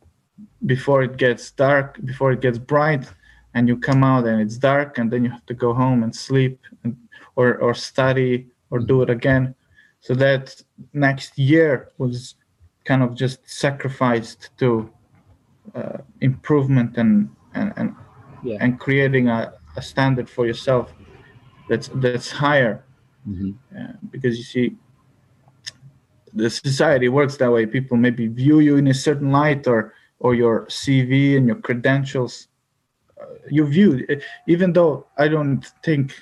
before 0.66 1.02
it 1.02 1.16
gets 1.16 1.50
dark, 1.50 1.98
before 2.04 2.32
it 2.32 2.40
gets 2.40 2.58
bright, 2.58 3.06
and 3.54 3.68
you 3.68 3.76
come 3.76 4.04
out 4.04 4.26
and 4.26 4.40
it's 4.40 4.58
dark, 4.58 4.98
and 4.98 5.10
then 5.10 5.24
you 5.24 5.30
have 5.30 5.46
to 5.46 5.54
go 5.54 5.72
home 5.72 6.02
and 6.02 6.14
sleep, 6.14 6.60
and, 6.84 6.96
or 7.36 7.56
or 7.58 7.74
study 7.74 8.48
or 8.70 8.78
do 8.78 9.02
it 9.02 9.10
again. 9.10 9.54
So 10.00 10.14
that 10.14 10.60
next 10.92 11.38
year 11.38 11.90
was 11.98 12.34
kind 12.84 13.02
of 13.02 13.14
just 13.14 13.38
sacrificed 13.48 14.50
to 14.58 14.90
uh, 15.74 15.98
improvement 16.20 16.96
and 16.96 17.30
and 17.54 17.72
and, 17.76 17.94
Yeah. 18.42 18.58
and 18.60 18.78
creating 18.78 19.28
a, 19.28 19.52
a 19.76 19.82
standard 19.82 20.28
for 20.28 20.46
yourself 20.46 20.92
that's 21.68 21.88
that's 21.94 22.30
higher 22.30 22.84
hmm 23.24 23.50
uh, 23.76 23.92
because 24.10 24.36
you 24.38 24.44
see 24.44 24.76
the 26.32 26.50
society 26.50 27.08
works 27.08 27.36
that 27.36 27.50
way 27.52 27.66
people 27.66 27.96
maybe 27.96 28.26
view 28.28 28.60
you 28.60 28.76
in 28.76 28.86
a 28.86 28.94
certain 28.94 29.30
light 29.30 29.66
or 29.66 29.92
or 30.20 30.34
your 30.34 30.66
cv 30.66 31.36
and 31.36 31.46
your 31.46 31.56
credentials 31.56 32.48
uh, 33.20 33.24
you 33.50 33.66
view 33.66 34.06
even 34.46 34.72
though 34.72 35.06
i 35.16 35.28
don't 35.28 35.72
think 35.82 36.14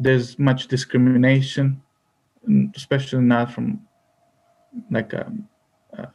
there's 0.00 0.38
much 0.38 0.68
discrimination 0.68 1.80
especially 2.76 3.22
not 3.22 3.52
from 3.52 3.80
like 4.90 5.12
um, 5.14 5.48
uh, 5.98 6.06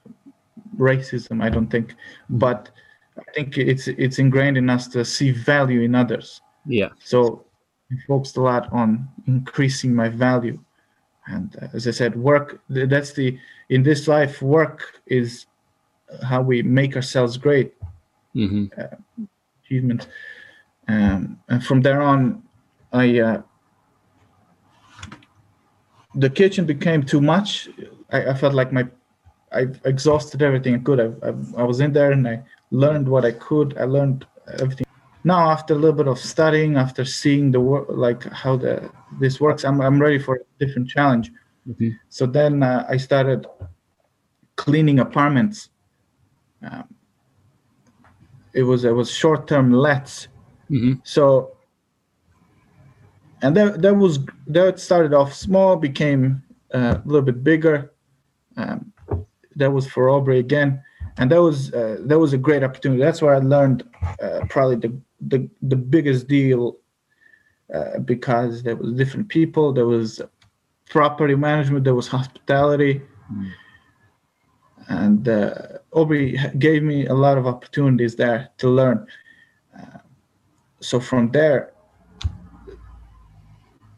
racism 0.77 1.43
i 1.43 1.49
don't 1.49 1.69
think 1.69 1.95
but 2.29 2.69
i 3.17 3.31
think 3.35 3.57
it's 3.57 3.87
it's 3.87 4.19
ingrained 4.19 4.57
in 4.57 4.69
us 4.69 4.87
to 4.87 5.03
see 5.03 5.31
value 5.31 5.81
in 5.81 5.95
others 5.95 6.41
Yeah. 6.65 6.89
so 6.99 7.45
I 7.91 7.95
focused 8.07 8.37
a 8.37 8.41
lot 8.41 8.71
on 8.71 9.07
increasing 9.27 9.93
my 9.93 10.09
value. 10.09 10.57
And 11.27 11.55
uh, 11.61 11.67
as 11.73 11.87
I 11.87 11.91
said, 11.91 12.15
work, 12.15 12.61
that's 12.69 13.13
the, 13.13 13.37
in 13.69 13.83
this 13.83 14.07
life, 14.07 14.41
work 14.41 15.01
is 15.05 15.45
how 16.21 16.41
we 16.41 16.61
make 16.61 16.95
ourselves 16.95 17.37
great 17.37 17.73
hmm 18.33 18.65
achievement. 19.63 20.07
Um, 20.87 21.39
and 21.49 21.63
from 21.63 21.81
there 21.81 22.01
on, 22.01 22.43
I, 22.91 23.19
uh, 23.19 23.41
the 26.15 26.29
kitchen 26.29 26.65
became 26.65 27.03
too 27.03 27.21
much. 27.21 27.69
I, 28.11 28.31
I 28.31 28.33
felt 28.33 28.53
like 28.53 28.71
my, 28.71 28.87
I 29.51 29.67
exhausted 29.85 30.41
everything 30.41 30.75
I 30.75 30.79
could. 30.79 30.99
I, 30.99 31.27
I, 31.27 31.33
I 31.57 31.63
was 31.63 31.79
in 31.79 31.93
there 31.93 32.11
and 32.11 32.27
I 32.27 32.43
learned 32.71 33.07
what 33.07 33.25
I 33.25 33.31
could. 33.31 33.77
I 33.77 33.85
learned 33.85 34.25
everything. 34.59 34.85
Now, 35.23 35.49
after 35.49 35.73
a 35.73 35.77
little 35.77 35.95
bit 35.95 36.07
of 36.07 36.19
studying, 36.19 36.75
after 36.75 37.05
seeing 37.05 37.51
the 37.51 37.59
work, 37.59 37.85
like 37.89 38.23
how 38.31 38.57
the 38.57 38.89
this 39.19 39.39
works, 39.39 39.63
I'm 39.63 39.79
I'm 39.79 40.01
ready 40.01 40.19
for 40.19 40.35
a 40.35 40.65
different 40.65 40.89
challenge. 40.89 41.31
hmm 41.65 41.89
So 42.09 42.25
then 42.25 42.61
uh, 42.61 42.85
I 42.89 42.97
started 42.97 43.47
cleaning 44.57 44.99
apartments. 44.99 45.69
Um, 46.63 46.95
it 48.53 48.63
was 48.63 48.83
it 48.85 48.91
was 48.91 49.11
short 49.11 49.47
term 49.47 49.71
lets. 49.71 50.27
hmm 50.69 50.93
So, 51.03 51.57
and 53.41 53.55
that 53.57 53.81
that 53.81 53.95
was 53.95 54.19
that 54.47 54.79
started 54.79 55.13
off 55.13 55.33
small, 55.33 55.75
became 55.75 56.43
uh, 56.73 56.97
a 57.03 57.07
little 57.07 57.21
bit 57.25 57.43
bigger. 57.43 57.91
Um, 58.57 58.93
that 59.55 59.71
was 59.71 59.87
for 59.87 60.09
Aubrey 60.09 60.39
again, 60.39 60.81
and 61.17 61.31
that 61.31 61.41
was 61.41 61.73
uh, 61.73 61.97
that 62.05 62.19
was 62.19 62.33
a 62.33 62.37
great 62.37 62.63
opportunity. 62.63 63.01
That's 63.01 63.21
where 63.21 63.35
I 63.35 63.39
learned 63.39 63.83
uh, 64.21 64.41
probably 64.49 64.77
the 64.77 64.91
the 65.21 65.49
the 65.61 65.75
biggest 65.75 66.27
deal 66.27 66.77
uh, 67.73 67.99
because 67.99 68.63
there 68.63 68.75
was 68.75 68.93
different 68.93 69.29
people, 69.29 69.73
there 69.73 69.87
was 69.87 70.21
property 70.89 71.35
management, 71.35 71.83
there 71.83 71.95
was 71.95 72.07
hospitality, 72.07 73.01
Mm. 73.31 73.51
And 74.89 75.27
uh, 75.27 75.53
Aubrey 75.91 76.37
gave 76.59 76.83
me 76.83 77.07
a 77.07 77.13
lot 77.13 77.37
of 77.37 77.47
opportunities 77.47 78.15
there 78.15 78.49
to 78.57 78.69
learn. 78.69 79.05
Uh, 79.77 79.99
so 80.79 80.99
from 80.99 81.31
there, 81.31 81.73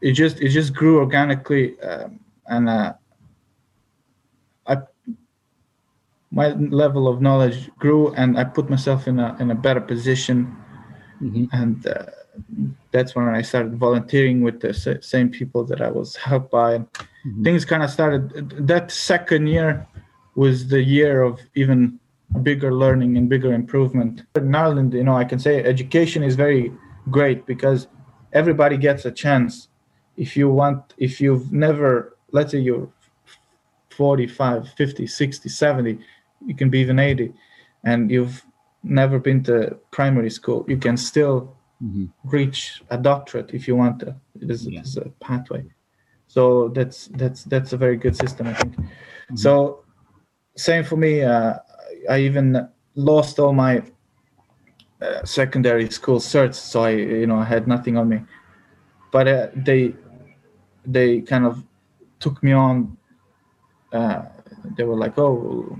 it 0.01 0.11
just 0.11 0.39
it 0.41 0.49
just 0.49 0.73
grew 0.73 0.99
organically, 0.99 1.79
um, 1.81 2.19
and 2.47 2.69
uh, 2.69 2.93
I 4.67 4.77
my 6.31 6.49
level 6.49 7.07
of 7.07 7.21
knowledge 7.21 7.69
grew, 7.79 8.13
and 8.15 8.37
I 8.37 8.43
put 8.43 8.69
myself 8.69 9.07
in 9.07 9.19
a 9.19 9.35
in 9.39 9.51
a 9.51 9.55
better 9.55 9.81
position 9.81 10.55
hmm 11.19 11.45
and 11.53 11.87
uh, 11.87 12.05
that's 12.91 13.15
when 13.15 13.27
I 13.29 13.41
started 13.41 13.77
volunteering 13.77 14.41
with 14.41 14.59
the 14.59 14.73
same 15.01 15.29
people 15.29 15.63
that 15.65 15.81
I 15.81 15.89
was 15.89 16.15
helped 16.15 16.51
by. 16.51 16.75
And 16.75 16.87
Mhm. 17.25 17.43
things 17.43 17.65
kind 17.65 17.83
of 17.83 17.89
started. 17.89 18.23
That 18.67 18.91
second 18.91 19.47
year 19.47 19.87
was 20.35 20.67
the 20.67 20.81
year 20.81 21.21
of 21.23 21.39
even 21.55 21.99
bigger 22.43 22.73
learning 22.73 23.17
and 23.17 23.29
bigger 23.29 23.53
improvement. 23.53 24.23
In 24.35 24.53
Ireland, 24.53 24.93
you 24.93 25.03
know, 25.03 25.15
I 25.15 25.23
can 25.23 25.39
say 25.39 25.63
education 25.63 26.23
is 26.23 26.35
very 26.35 26.71
great 27.09 27.45
because 27.45 27.87
everybody 28.33 28.77
gets 28.77 29.05
a 29.05 29.11
chance. 29.11 29.69
If 30.17 30.35
you 30.35 30.49
want, 30.49 30.93
if 30.97 31.21
you've 31.21 31.51
never, 31.53 32.17
let's 32.31 32.51
say 32.51 32.59
you're 32.59 32.89
45, 33.91 34.69
50, 34.73 35.07
60, 35.07 35.49
70, 35.49 35.99
you 36.45 36.55
can 36.55 36.69
be 36.69 36.79
even 36.79 36.99
80, 36.99 37.33
and 37.83 38.11
you've 38.11 38.45
never 38.83 39.19
been 39.19 39.43
to 39.43 39.77
primary 39.91 40.29
school, 40.29 40.65
you 40.67 40.77
can 40.77 40.97
still 40.97 41.55
hmm 41.79 42.05
reach 42.23 42.81
a 42.89 42.97
doctorate 42.97 43.51
if 43.53 43.67
you 43.67 43.75
want 43.75 43.99
to. 43.99 44.15
It 44.41 44.49
is, 44.49 44.65
Yeah. 44.65 44.79
it 44.79 44.85
is 44.85 44.97
a 44.97 45.09
pathway. 45.21 45.63
So 46.27 46.69
that's 46.69 47.07
that's 47.13 47.43
that's 47.43 47.71
a 47.73 47.77
very 47.77 47.97
good 47.97 48.15
system, 48.15 48.47
I 48.47 48.53
think. 48.53 48.75
So 49.35 49.84
same 50.55 50.83
for 50.83 50.97
me. 50.97 51.21
Uh, 51.21 51.55
I 52.09 52.19
even 52.19 52.67
lost 52.95 53.39
all 53.39 53.53
my 53.53 53.83
uh, 55.01 55.23
secondary 55.23 55.89
school 55.89 56.19
certs, 56.19 56.55
so 56.55 56.83
I 56.83 56.91
you 56.91 57.27
know 57.27 57.37
I 57.37 57.45
had 57.45 57.67
nothing 57.67 57.97
on 57.97 58.09
me. 58.09 58.21
But 59.11 59.27
uh, 59.27 59.47
they 59.55 59.93
they 60.85 61.21
kind 61.21 61.45
of 61.45 61.63
took 62.19 62.41
me 62.43 62.53
on. 62.53 62.97
Uh, 63.91 64.23
they 64.77 64.83
were 64.83 64.97
like, 64.97 65.17
"Oh, 65.17 65.77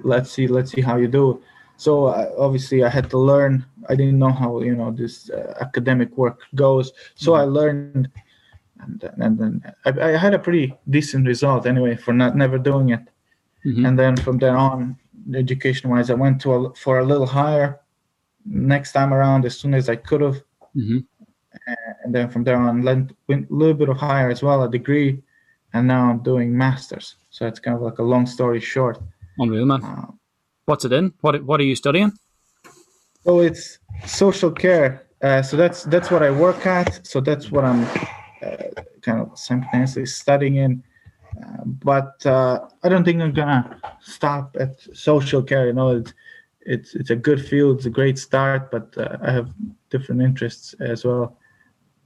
let's 0.00 0.30
see, 0.30 0.46
let's 0.46 0.72
see 0.72 0.80
how 0.80 0.96
you 0.96 1.08
do." 1.08 1.42
so 1.76 2.06
uh, 2.06 2.30
obviously 2.38 2.84
I 2.84 2.88
had 2.88 3.10
to 3.10 3.18
learn. 3.18 3.64
I 3.88 3.94
didn't 3.94 4.18
know 4.18 4.32
how 4.32 4.60
you 4.60 4.74
know 4.74 4.90
this 4.90 5.30
uh, 5.30 5.54
academic 5.60 6.16
work 6.16 6.40
goes, 6.54 6.92
so 7.14 7.34
I 7.34 7.42
learned, 7.42 8.08
and 8.80 9.10
and 9.18 9.38
then 9.38 9.74
I, 9.84 9.90
I, 10.00 10.16
had 10.16 10.34
a 10.34 10.38
pretty 10.38 10.74
decent 10.90 11.26
result 11.26 11.66
anyway 11.66 11.96
for 11.96 12.12
not 12.12 12.36
never 12.36 12.58
doing 12.58 12.90
it. 12.90 13.00
Mm-hmm. 13.66 13.86
And 13.86 13.98
then 13.98 14.16
from 14.16 14.38
there 14.38 14.56
on, 14.56 14.96
education 15.34 15.90
wise, 15.90 16.08
I 16.08 16.14
went 16.14 16.40
to 16.42 16.52
a, 16.52 16.74
for 16.74 17.00
a 17.00 17.04
little 17.04 17.26
higher 17.26 17.80
next 18.44 18.92
time 18.92 19.12
around 19.12 19.44
as 19.44 19.58
soon 19.58 19.74
as 19.74 19.88
I 19.88 19.96
could 19.96 20.20
have. 20.20 20.36
Mm-hmm. 20.76 20.98
And 22.04 22.14
then 22.14 22.30
from 22.30 22.44
there 22.44 22.56
on, 22.56 22.82
went 22.82 23.50
a 23.50 23.54
little 23.54 23.74
bit 23.74 23.88
of 23.88 23.96
higher 23.96 24.30
as 24.30 24.42
well, 24.42 24.62
a 24.62 24.70
degree, 24.70 25.22
and 25.72 25.88
now 25.88 26.10
I'm 26.10 26.22
doing 26.22 26.56
masters. 26.56 27.16
So 27.30 27.46
it's 27.46 27.58
kind 27.58 27.76
of 27.76 27.82
like 27.82 27.98
a 27.98 28.02
long 28.02 28.26
story 28.26 28.60
short. 28.60 28.98
Unreal, 29.38 29.66
man. 29.66 29.82
Uh, 29.82 30.06
What's 30.66 30.84
it 30.84 30.92
in? 30.92 31.12
What 31.20 31.42
What 31.44 31.60
are 31.60 31.64
you 31.64 31.76
studying? 31.76 32.12
So 33.24 33.40
it's 33.40 33.78
social 34.04 34.50
care. 34.50 35.06
Uh, 35.22 35.42
so 35.42 35.56
that's 35.56 35.84
that's 35.84 36.10
what 36.10 36.22
I 36.22 36.30
work 36.30 36.66
at. 36.66 37.06
So 37.06 37.20
that's 37.20 37.50
what 37.50 37.64
I'm 37.64 37.82
uh, 38.42 38.82
kind 39.02 39.20
of 39.20 39.38
simultaneously 39.38 40.06
studying 40.06 40.56
in. 40.56 40.82
Uh, 41.42 41.64
but 41.64 42.24
uh, 42.26 42.68
I 42.82 42.88
don't 42.88 43.04
think 43.04 43.20
I'm 43.20 43.32
gonna 43.32 43.80
stop 44.00 44.56
at 44.58 44.80
social 44.94 45.42
care. 45.42 45.66
You 45.66 45.72
know, 45.72 45.96
it's 45.96 46.14
it's, 46.60 46.94
it's 46.94 47.10
a 47.10 47.16
good 47.16 47.44
field. 47.44 47.78
It's 47.78 47.86
a 47.86 47.90
great 47.90 48.18
start, 48.18 48.70
but 48.70 48.96
uh, 48.98 49.16
I 49.22 49.30
have 49.30 49.50
different 49.90 50.22
interests 50.22 50.74
as 50.80 51.04
well. 51.04 51.38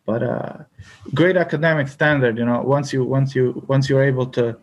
But 0.06 0.66
great 1.14 1.36
academic 1.36 1.88
standard. 1.88 2.36
You 2.36 2.44
know, 2.44 2.60
once 2.62 2.92
you 2.92 3.04
once 3.04 3.34
you 3.34 3.64
once 3.68 3.88
you're 3.88 4.02
able 4.02 4.26
to 4.26 4.56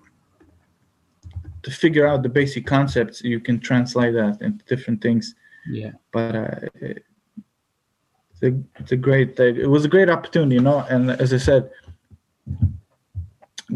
to 1.68 1.72
figure 1.72 2.08
out 2.08 2.24
the 2.24 2.30
basic 2.30 2.66
concepts, 2.66 3.22
you 3.24 3.40
can 3.40 3.60
translate 3.60 4.14
that 4.14 4.42
into 4.42 4.64
different 4.66 5.02
things. 5.02 5.36
Yeah. 5.70 5.92
But 6.14 6.36
uh, 6.36 6.56
it's, 6.82 7.04
a, 8.42 8.58
it's 8.80 8.92
a 8.94 8.96
great, 8.96 9.38
it 9.40 9.68
was 9.68 9.84
a 9.84 9.90
great 9.90 10.10
opportunity, 10.10 10.56
you 10.56 10.62
know. 10.62 10.86
And 10.90 11.12
as 11.12 11.34
I 11.34 11.38
said, 11.38 11.70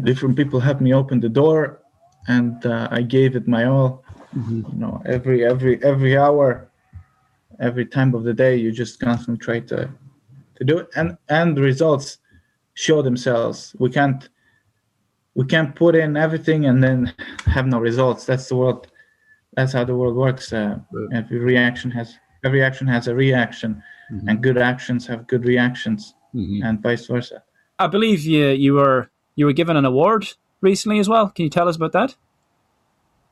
different 0.00 0.36
people 0.36 0.60
helped 0.60 0.80
me 0.80 0.94
open 0.94 1.20
the 1.20 1.28
door, 1.28 1.82
and 2.28 2.64
uh, 2.64 2.88
I 2.90 3.02
gave 3.02 3.36
it 3.36 3.46
my 3.46 3.64
all. 3.64 4.04
Mm-hmm. 4.36 4.62
You 4.72 4.78
know, 4.78 5.02
every 5.04 5.44
every 5.44 5.82
every 5.84 6.16
hour, 6.16 6.70
every 7.60 7.86
time 7.86 8.14
of 8.14 8.24
the 8.24 8.32
day, 8.32 8.56
you 8.56 8.72
just 8.72 9.00
concentrate 9.00 9.68
to 9.68 9.90
to 10.56 10.64
do 10.64 10.78
it, 10.78 10.88
and 10.96 11.16
and 11.28 11.56
the 11.56 11.62
results 11.62 12.18
show 12.74 13.02
themselves. 13.02 13.76
We 13.78 13.90
can't 13.90 14.28
we 15.34 15.44
can't 15.46 15.74
put 15.74 15.94
in 15.94 16.16
everything 16.16 16.66
and 16.66 16.82
then 16.82 17.12
have 17.46 17.66
no 17.66 17.78
results. 17.78 18.24
That's 18.24 18.48
the 18.48 18.56
world. 18.56 18.88
That's 19.54 19.72
how 19.72 19.84
the 19.84 19.94
world 19.94 20.16
works. 20.16 20.52
Uh, 20.52 20.78
every 21.12 21.38
reaction 21.38 21.90
has 21.90 22.14
every 22.44 22.62
action 22.62 22.86
has 22.86 23.08
a 23.08 23.14
reaction, 23.14 23.82
mm-hmm. 24.10 24.28
and 24.28 24.42
good 24.42 24.58
actions 24.58 25.06
have 25.06 25.26
good 25.26 25.44
reactions, 25.44 26.14
mm-hmm. 26.34 26.64
and 26.64 26.82
vice 26.82 27.06
versa. 27.06 27.42
I 27.78 27.86
believe 27.86 28.24
you 28.24 28.48
you 28.48 28.74
were 28.74 29.10
you 29.34 29.46
were 29.46 29.52
given 29.52 29.76
an 29.76 29.84
award 29.84 30.28
recently 30.60 30.98
as 30.98 31.08
well. 31.08 31.30
Can 31.30 31.44
you 31.44 31.50
tell 31.50 31.68
us 31.68 31.76
about 31.76 31.92
that? 31.92 32.14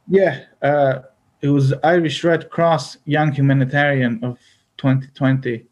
Yeah, 0.08 0.44
uh, 0.62 1.00
it 1.40 1.48
was 1.48 1.72
Irish 1.84 2.24
Red 2.24 2.50
Cross 2.50 2.98
Young 3.04 3.32
Humanitarian 3.32 4.22
of 4.24 4.38
2020. 4.78 5.66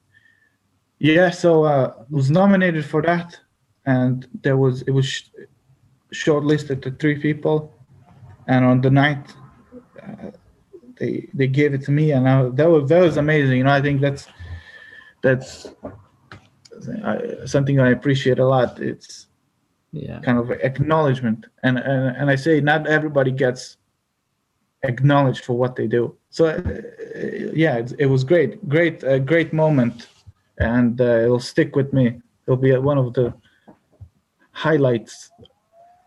Yeah, 1.00 1.30
so 1.30 1.64
uh, 1.64 1.92
was 2.10 2.30
nominated 2.30 2.84
for 2.84 3.02
that, 3.02 3.38
and 3.86 4.26
there 4.42 4.56
was 4.56 4.82
it 4.82 4.90
was 4.90 5.30
shortlisted 6.12 6.82
to 6.82 6.90
three 6.90 7.18
people, 7.18 7.72
and 8.46 8.64
on 8.64 8.80
the 8.80 8.90
night 8.90 9.32
uh, 10.02 10.30
they 10.98 11.28
they 11.34 11.46
gave 11.46 11.74
it 11.74 11.82
to 11.84 11.92
me, 11.92 12.10
and 12.12 12.28
I, 12.28 12.48
that 12.48 12.68
was 12.68 12.88
that 12.88 13.00
was 13.00 13.16
amazing. 13.16 13.58
You 13.58 13.64
know, 13.64 13.70
I 13.70 13.80
think 13.80 14.00
that's 14.00 14.26
that's 15.22 15.68
something 17.46 17.80
I 17.80 17.90
appreciate 17.90 18.38
a 18.38 18.46
lot. 18.46 18.80
It's 18.80 19.27
yeah. 19.98 20.20
kind 20.20 20.38
of 20.38 20.50
acknowledgement, 20.50 21.46
and 21.62 21.78
and 21.78 22.16
and 22.16 22.30
I 22.30 22.36
say 22.36 22.60
not 22.60 22.86
everybody 22.86 23.30
gets 23.30 23.76
acknowledged 24.82 25.44
for 25.44 25.54
what 25.56 25.76
they 25.76 25.86
do. 25.86 26.16
So 26.30 26.46
uh, 26.46 26.60
yeah, 27.54 27.78
it, 27.78 27.92
it, 27.98 28.06
was 28.06 28.22
great, 28.22 28.68
great, 28.68 29.02
uh, 29.02 29.18
great 29.18 29.52
moment, 29.52 30.08
and 30.58 31.00
uh, 31.00 31.24
it'll 31.24 31.40
stick 31.40 31.74
with 31.74 31.92
me. 31.92 32.20
It'll 32.46 32.56
be 32.56 32.76
one 32.76 32.98
of 32.98 33.12
the 33.14 33.34
highlights 34.52 35.30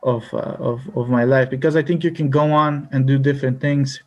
of, 0.03 0.23
uh, 0.33 0.55
of 0.69 0.81
of 0.95 1.09
my 1.09 1.23
life 1.23 1.49
because 1.49 1.75
I 1.75 1.83
think 1.83 2.03
you 2.03 2.11
can 2.11 2.29
go 2.29 2.51
on 2.51 2.87
and 2.91 3.05
do 3.05 3.17
different 3.19 3.61
things, 3.61 4.01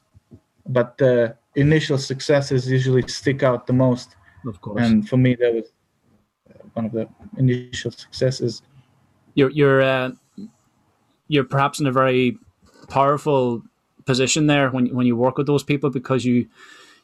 but 0.67 0.99
the 0.99 1.37
initial 1.55 1.99
successes 1.99 2.71
usually 2.71 3.07
stick 3.09 3.43
out 3.43 3.67
the 3.67 3.73
most. 3.73 4.17
Of 4.47 4.61
course. 4.61 4.83
And 4.83 5.09
for 5.09 5.17
me, 5.17 5.35
that 5.37 5.55
was 5.55 5.73
one 6.75 6.87
of 6.87 6.93
the 6.93 7.09
initial 7.39 7.91
successes. 7.91 8.63
You're 9.35 9.51
you're 9.51 9.83
uh, 9.83 10.11
you're 11.29 11.45
perhaps 11.45 11.81
in 11.81 11.87
a 11.87 11.93
very 11.93 12.39
powerful 12.89 13.63
position 14.05 14.47
there 14.47 14.71
when 14.71 14.95
when 14.95 15.07
you 15.07 15.17
work 15.17 15.39
with 15.39 15.47
those 15.47 15.63
people 15.63 15.91
because 15.91 16.25
you 16.25 16.49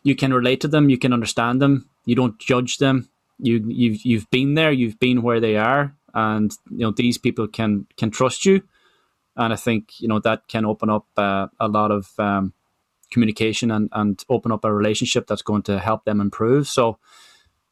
you 0.03 0.15
can 0.15 0.33
relate 0.33 0.61
to 0.63 0.69
them, 0.69 0.91
you 0.91 0.99
can 0.99 1.13
understand 1.13 1.61
them, 1.61 1.89
you 2.05 2.15
don't 2.15 2.39
judge 2.39 2.79
them. 2.79 3.09
You 3.39 3.65
you've 3.67 4.05
you've 4.05 4.31
been 4.31 4.55
there, 4.55 4.73
you've 4.73 4.99
been 4.99 5.23
where 5.23 5.41
they 5.41 5.57
are, 5.57 5.95
and 6.15 6.53
you 6.71 6.79
know 6.79 6.93
these 6.93 7.19
people 7.19 7.49
can 7.49 7.87
can 7.97 8.11
trust 8.11 8.45
you 8.45 8.63
and 9.37 9.53
I 9.53 9.57
think 9.57 10.01
you 10.01 10.09
know 10.09 10.19
that 10.21 10.49
can 10.49 10.65
open 10.65 10.91
up 10.91 11.07
uh, 11.17 11.49
a 11.59 11.69
lot 11.69 11.91
of 11.91 12.11
um, 12.19 12.53
communication 13.11 13.71
and 13.71 13.89
and 13.93 14.23
open 14.29 14.53
up 14.53 14.65
a 14.65 14.73
relationship 14.73 15.27
that's 15.27 15.43
going 15.43 15.63
to 15.63 15.79
help 15.79 16.05
them 16.05 16.21
improve. 16.21 16.69
So, 16.69 16.99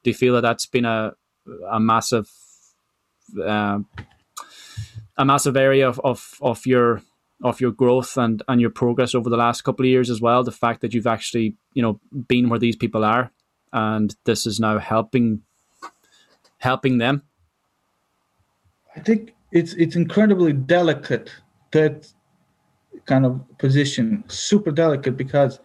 do 0.02 0.10
you 0.10 0.14
feel 0.14 0.34
that 0.34 0.42
that's 0.42 0.66
been 0.66 0.84
a 0.84 1.12
a 1.70 1.80
massive 1.80 2.30
uh, 3.44 3.80
a 5.18 5.24
massive 5.24 5.56
area 5.56 5.88
of, 5.88 6.00
of 6.04 6.34
of 6.40 6.64
your 6.64 7.02
of 7.44 7.60
your 7.60 7.72
growth 7.72 8.16
and 8.16 8.42
and 8.48 8.60
your 8.60 8.70
progress 8.70 9.14
over 9.14 9.28
the 9.28 9.36
last 9.36 9.62
couple 9.62 9.84
of 9.84 9.90
years 9.90 10.08
as 10.08 10.20
well? 10.20 10.42
The 10.42 10.52
fact 10.52 10.80
that 10.80 10.94
you've 10.94 11.06
actually 11.06 11.56
you 11.74 11.82
know 11.82 12.00
been 12.28 12.48
where 12.48 12.58
these 12.58 12.76
people 12.76 13.04
are, 13.04 13.30
and 13.72 14.14
this 14.24 14.46
is 14.46 14.58
now 14.60 14.78
helping 14.78 15.42
helping 16.58 16.98
them. 16.98 17.22
I 18.96 19.00
think 19.00 19.34
it's 19.52 19.74
it's 19.74 19.96
incredibly 19.96 20.52
delicate 20.52 21.30
that 21.72 22.08
kind 23.06 23.24
of 23.24 23.40
position 23.58 24.24
super 24.28 24.70
delicate 24.70 25.16
because 25.16 25.60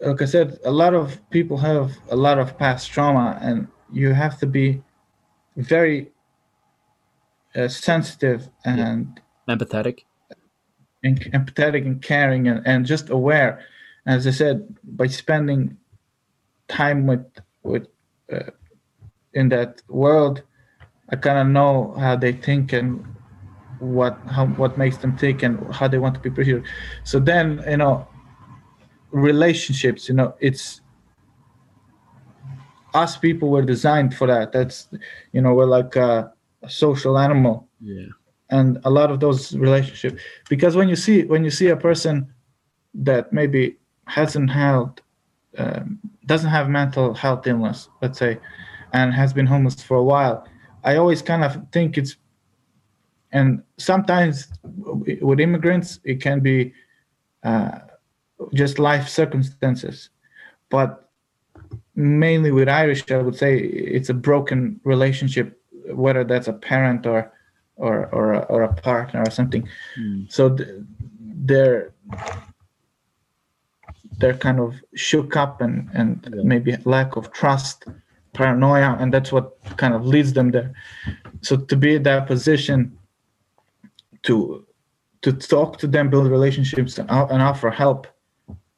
like 0.00 0.22
i 0.22 0.24
said 0.24 0.58
a 0.64 0.70
lot 0.70 0.94
of 0.94 1.20
people 1.30 1.56
have 1.56 1.92
a 2.10 2.16
lot 2.16 2.38
of 2.38 2.56
past 2.58 2.90
trauma 2.90 3.38
and 3.40 3.68
you 3.92 4.12
have 4.12 4.38
to 4.38 4.46
be 4.46 4.82
very 5.56 6.10
uh, 7.56 7.68
sensitive 7.68 8.48
and 8.64 9.20
yeah. 9.48 9.54
empathetic? 9.54 10.00
and 11.02 11.20
empathetic 11.32 11.86
and 11.86 12.02
caring 12.02 12.46
and, 12.46 12.66
and 12.66 12.84
just 12.84 13.08
aware 13.08 13.64
as 14.06 14.26
i 14.26 14.30
said 14.30 14.76
by 14.84 15.06
spending 15.06 15.76
time 16.68 17.06
with 17.06 17.24
with 17.62 17.86
uh, 18.30 18.50
in 19.32 19.48
that 19.48 19.80
world 19.88 20.42
i 21.08 21.16
kind 21.16 21.38
of 21.38 21.46
know 21.46 21.94
how 21.98 22.14
they 22.14 22.32
think 22.32 22.74
and 22.74 23.02
what 23.78 24.18
how 24.26 24.46
what 24.46 24.76
makes 24.76 24.98
them 24.98 25.16
tick 25.16 25.42
and 25.42 25.58
how 25.74 25.88
they 25.88 25.98
want 25.98 26.14
to 26.14 26.20
be 26.20 26.28
appreciated 26.28 26.64
so 27.02 27.18
then 27.18 27.64
you 27.66 27.78
know 27.78 28.06
relationships 29.10 30.06
you 30.06 30.14
know 30.14 30.34
it's 30.38 30.82
us 32.94 33.16
people 33.16 33.50
were 33.50 33.62
designed 33.62 34.14
for 34.14 34.26
that. 34.26 34.52
That's 34.52 34.88
you 35.32 35.40
know 35.40 35.54
we're 35.54 35.66
like 35.66 35.96
a, 35.96 36.32
a 36.62 36.70
social 36.70 37.18
animal. 37.18 37.68
Yeah. 37.80 38.06
And 38.50 38.80
a 38.84 38.90
lot 38.90 39.10
of 39.10 39.20
those 39.20 39.54
relationships 39.56 40.20
because 40.48 40.74
when 40.74 40.88
you 40.88 40.96
see 40.96 41.24
when 41.24 41.44
you 41.44 41.50
see 41.50 41.68
a 41.68 41.76
person 41.76 42.32
that 42.94 43.32
maybe 43.32 43.76
hasn't 44.06 44.50
held 44.50 45.00
um, 45.56 46.00
doesn't 46.26 46.50
have 46.50 46.68
mental 46.68 47.14
health 47.14 47.46
illness 47.46 47.88
let's 48.02 48.18
say 48.18 48.38
and 48.92 49.14
has 49.14 49.32
been 49.32 49.46
homeless 49.46 49.80
for 49.80 49.96
a 49.98 50.02
while 50.02 50.44
i 50.82 50.96
always 50.96 51.22
kind 51.22 51.44
of 51.44 51.64
think 51.70 51.96
it's 51.96 52.16
and 53.32 53.62
sometimes 53.78 54.48
with 55.20 55.38
immigrants 55.38 56.00
it 56.04 56.20
can 56.20 56.40
be 56.40 56.72
uh, 57.44 57.78
just 58.54 58.78
life 58.78 59.08
circumstances. 59.08 60.10
But 60.68 61.10
mainly 61.94 62.50
with 62.50 62.68
irish 62.68 63.08
i 63.10 63.18
would 63.18 63.36
say 63.36 63.58
it's 63.58 64.08
a 64.08 64.14
broken 64.14 64.80
relationship 64.84 65.59
whether 65.94 66.24
that's 66.24 66.48
a 66.48 66.52
parent 66.52 67.06
or 67.06 67.32
or 67.76 68.06
or 68.14 68.34
a, 68.34 68.40
or 68.40 68.62
a 68.62 68.74
partner 68.74 69.22
or 69.26 69.30
something 69.30 69.66
mm. 69.98 70.30
so 70.30 70.54
th- 70.54 70.68
they're 71.20 71.92
they're 74.18 74.36
kind 74.36 74.60
of 74.60 74.74
shook 74.94 75.36
up 75.36 75.60
and 75.60 75.88
and 75.94 76.28
yeah. 76.32 76.42
maybe 76.44 76.76
lack 76.84 77.16
of 77.16 77.32
trust 77.32 77.84
paranoia 78.32 78.96
and 79.00 79.12
that's 79.12 79.32
what 79.32 79.58
kind 79.76 79.94
of 79.94 80.06
leads 80.06 80.32
them 80.34 80.50
there 80.50 80.72
so 81.40 81.56
to 81.56 81.76
be 81.76 81.96
in 81.96 82.02
that 82.02 82.26
position 82.26 82.96
to 84.22 84.66
to 85.22 85.32
talk 85.32 85.76
to 85.78 85.86
them, 85.86 86.08
build 86.08 86.28
relationships, 86.28 86.98
and, 86.98 87.10
and 87.10 87.42
offer 87.42 87.70
help 87.70 88.06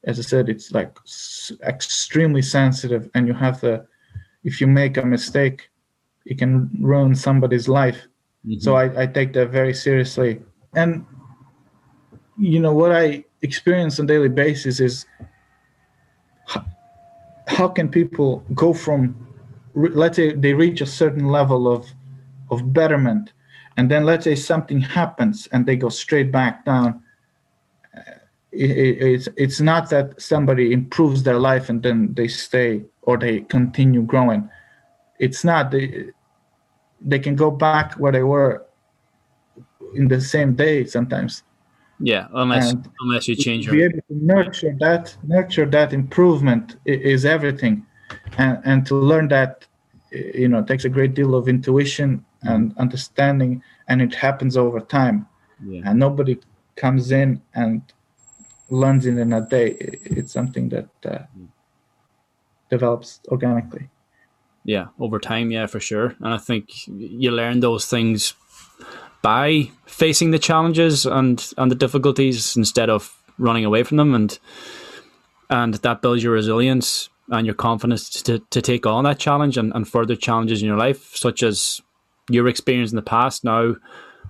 as 0.04 0.18
I 0.18 0.22
said, 0.22 0.48
it's 0.48 0.72
like 0.72 0.96
s- 1.06 1.52
extremely 1.64 2.42
sensitive, 2.42 3.08
and 3.14 3.26
you 3.26 3.34
have 3.34 3.60
to. 3.60 3.86
If 4.44 4.60
you 4.60 4.66
make 4.66 4.96
a 4.96 5.06
mistake, 5.06 5.70
it 6.26 6.38
can 6.38 6.70
ruin 6.80 7.14
somebody's 7.14 7.68
life. 7.68 8.06
Mm-hmm. 8.46 8.60
So 8.60 8.76
I, 8.76 9.02
I 9.02 9.06
take 9.06 9.32
that 9.34 9.50
very 9.50 9.74
seriously. 9.74 10.40
And 10.74 11.04
you 12.38 12.60
know 12.60 12.72
what 12.72 12.92
I 12.92 13.24
experience 13.42 13.98
on 14.00 14.06
daily 14.06 14.28
basis 14.28 14.80
is 14.80 15.06
how, 16.46 16.64
how 17.46 17.68
can 17.68 17.88
people 17.88 18.44
go 18.54 18.72
from 18.72 19.16
let's 19.74 20.16
say 20.16 20.32
they 20.32 20.54
reach 20.54 20.80
a 20.80 20.86
certain 20.86 21.28
level 21.28 21.66
of 21.72 21.86
of 22.50 22.72
betterment 22.72 23.32
and 23.76 23.90
then 23.90 24.04
let's 24.04 24.24
say 24.24 24.34
something 24.34 24.80
happens 24.80 25.48
and 25.52 25.66
they 25.66 25.76
go 25.76 25.88
straight 25.88 26.30
back 26.30 26.64
down 26.64 27.02
it, 28.52 28.70
it, 28.70 29.02
it's 29.02 29.28
it's 29.36 29.60
not 29.60 29.88
that 29.90 30.20
somebody 30.20 30.72
improves 30.72 31.22
their 31.22 31.38
life 31.38 31.68
and 31.68 31.82
then 31.82 32.12
they 32.14 32.28
stay 32.28 32.82
or 33.02 33.16
they 33.16 33.40
continue 33.40 34.02
growing 34.02 34.48
it's 35.22 35.44
not 35.44 35.70
they 35.70 36.10
they 37.00 37.18
can 37.18 37.36
go 37.36 37.50
back 37.50 37.94
where 37.94 38.12
they 38.12 38.26
were 38.34 38.66
in 39.94 40.08
the 40.08 40.20
same 40.20 40.54
day 40.54 40.84
sometimes. 40.84 41.44
Yeah 42.00 42.26
unless 42.34 42.72
and 42.72 42.90
unless 43.00 43.28
you 43.28 43.36
change 43.36 43.66
your 43.66 43.74
be 43.76 43.82
able 43.84 44.02
to 44.10 44.16
nurture 44.32 44.74
that 44.80 45.16
nurture 45.22 45.66
that 45.76 45.92
improvement 45.92 46.76
is 46.84 47.24
everything. 47.24 47.74
And 48.36 48.54
and 48.64 48.78
to 48.88 48.94
learn 48.96 49.28
that 49.28 49.52
you 50.10 50.48
know 50.48 50.62
takes 50.70 50.84
a 50.84 50.92
great 50.96 51.14
deal 51.14 51.32
of 51.34 51.48
intuition 51.48 52.24
and 52.42 52.62
understanding 52.84 53.62
and 53.88 54.02
it 54.02 54.14
happens 54.14 54.56
over 54.56 54.80
time. 54.80 55.18
Yeah. 55.64 55.82
and 55.86 55.96
nobody 56.06 56.34
comes 56.74 57.12
in 57.12 57.40
and 57.54 57.80
learns 58.68 59.06
it 59.06 59.16
in 59.16 59.32
a 59.32 59.42
day. 59.56 59.68
It's 60.18 60.32
something 60.32 60.66
that 60.70 60.90
uh, 61.04 61.18
develops 62.68 63.20
organically 63.28 63.91
yeah 64.64 64.86
over 64.98 65.18
time 65.18 65.50
yeah 65.50 65.66
for 65.66 65.80
sure. 65.80 66.16
And 66.20 66.34
i 66.34 66.38
think 66.38 66.86
you 66.86 67.30
learn 67.30 67.60
those 67.60 67.86
things 67.86 68.34
by 69.22 69.70
facing 69.86 70.32
the 70.32 70.38
challenges 70.38 71.06
and 71.06 71.52
and 71.56 71.70
the 71.70 71.76
difficulties 71.76 72.56
instead 72.56 72.90
of 72.90 73.16
running 73.38 73.64
away 73.64 73.82
from 73.82 73.96
them. 73.96 74.14
And 74.14 74.38
and 75.48 75.74
that 75.74 76.02
builds 76.02 76.22
your 76.22 76.32
resilience 76.32 77.08
and 77.28 77.46
your 77.46 77.54
confidence 77.54 78.22
to, 78.22 78.40
to 78.50 78.60
take 78.60 78.84
on 78.86 79.04
that 79.04 79.18
challenge 79.18 79.56
and, 79.56 79.72
and 79.74 79.86
further 79.86 80.16
challenges 80.16 80.60
in 80.60 80.68
your 80.68 80.76
life, 80.76 81.14
such 81.14 81.42
as 81.42 81.80
your 82.28 82.48
experience 82.48 82.90
in 82.90 82.96
the 82.96 83.02
past 83.02 83.44
now 83.44 83.76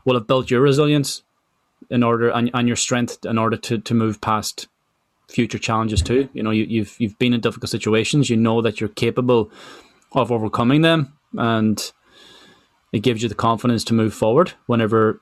will 0.04 0.14
have 0.14 0.26
built 0.26 0.50
your 0.50 0.60
resilience 0.60 1.22
in 1.90 2.02
order 2.02 2.28
and, 2.30 2.50
and 2.54 2.66
your 2.66 2.76
strength 2.76 3.24
in 3.24 3.38
order 3.38 3.56
to, 3.56 3.78
to 3.78 3.94
move 3.94 4.20
past 4.20 4.68
future 5.28 5.58
challenges 5.58 6.02
too. 6.02 6.28
You 6.32 6.42
know, 6.42 6.50
you, 6.50 6.64
you've 6.64 6.96
you've 6.98 7.18
been 7.18 7.32
in 7.32 7.40
difficult 7.40 7.70
situations, 7.70 8.28
you 8.28 8.36
know 8.36 8.60
that 8.60 8.80
you're 8.80 8.88
capable 8.90 9.50
of 10.14 10.30
overcoming 10.30 10.82
them 10.82 11.16
and 11.34 11.92
it 12.92 13.00
gives 13.00 13.22
you 13.22 13.28
the 13.28 13.34
confidence 13.34 13.84
to 13.84 13.94
move 13.94 14.14
forward 14.14 14.52
whenever 14.66 15.20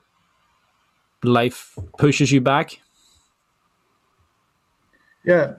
life 1.23 1.77
pushes 1.97 2.31
you 2.31 2.41
back. 2.41 2.81
Yeah, 5.23 5.55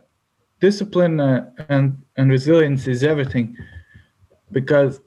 discipline 0.61 1.21
uh, 1.21 1.51
and 1.69 2.03
and 2.17 2.31
resilience 2.31 2.87
is 2.89 3.03
everything 3.03 3.57
because 4.51 5.01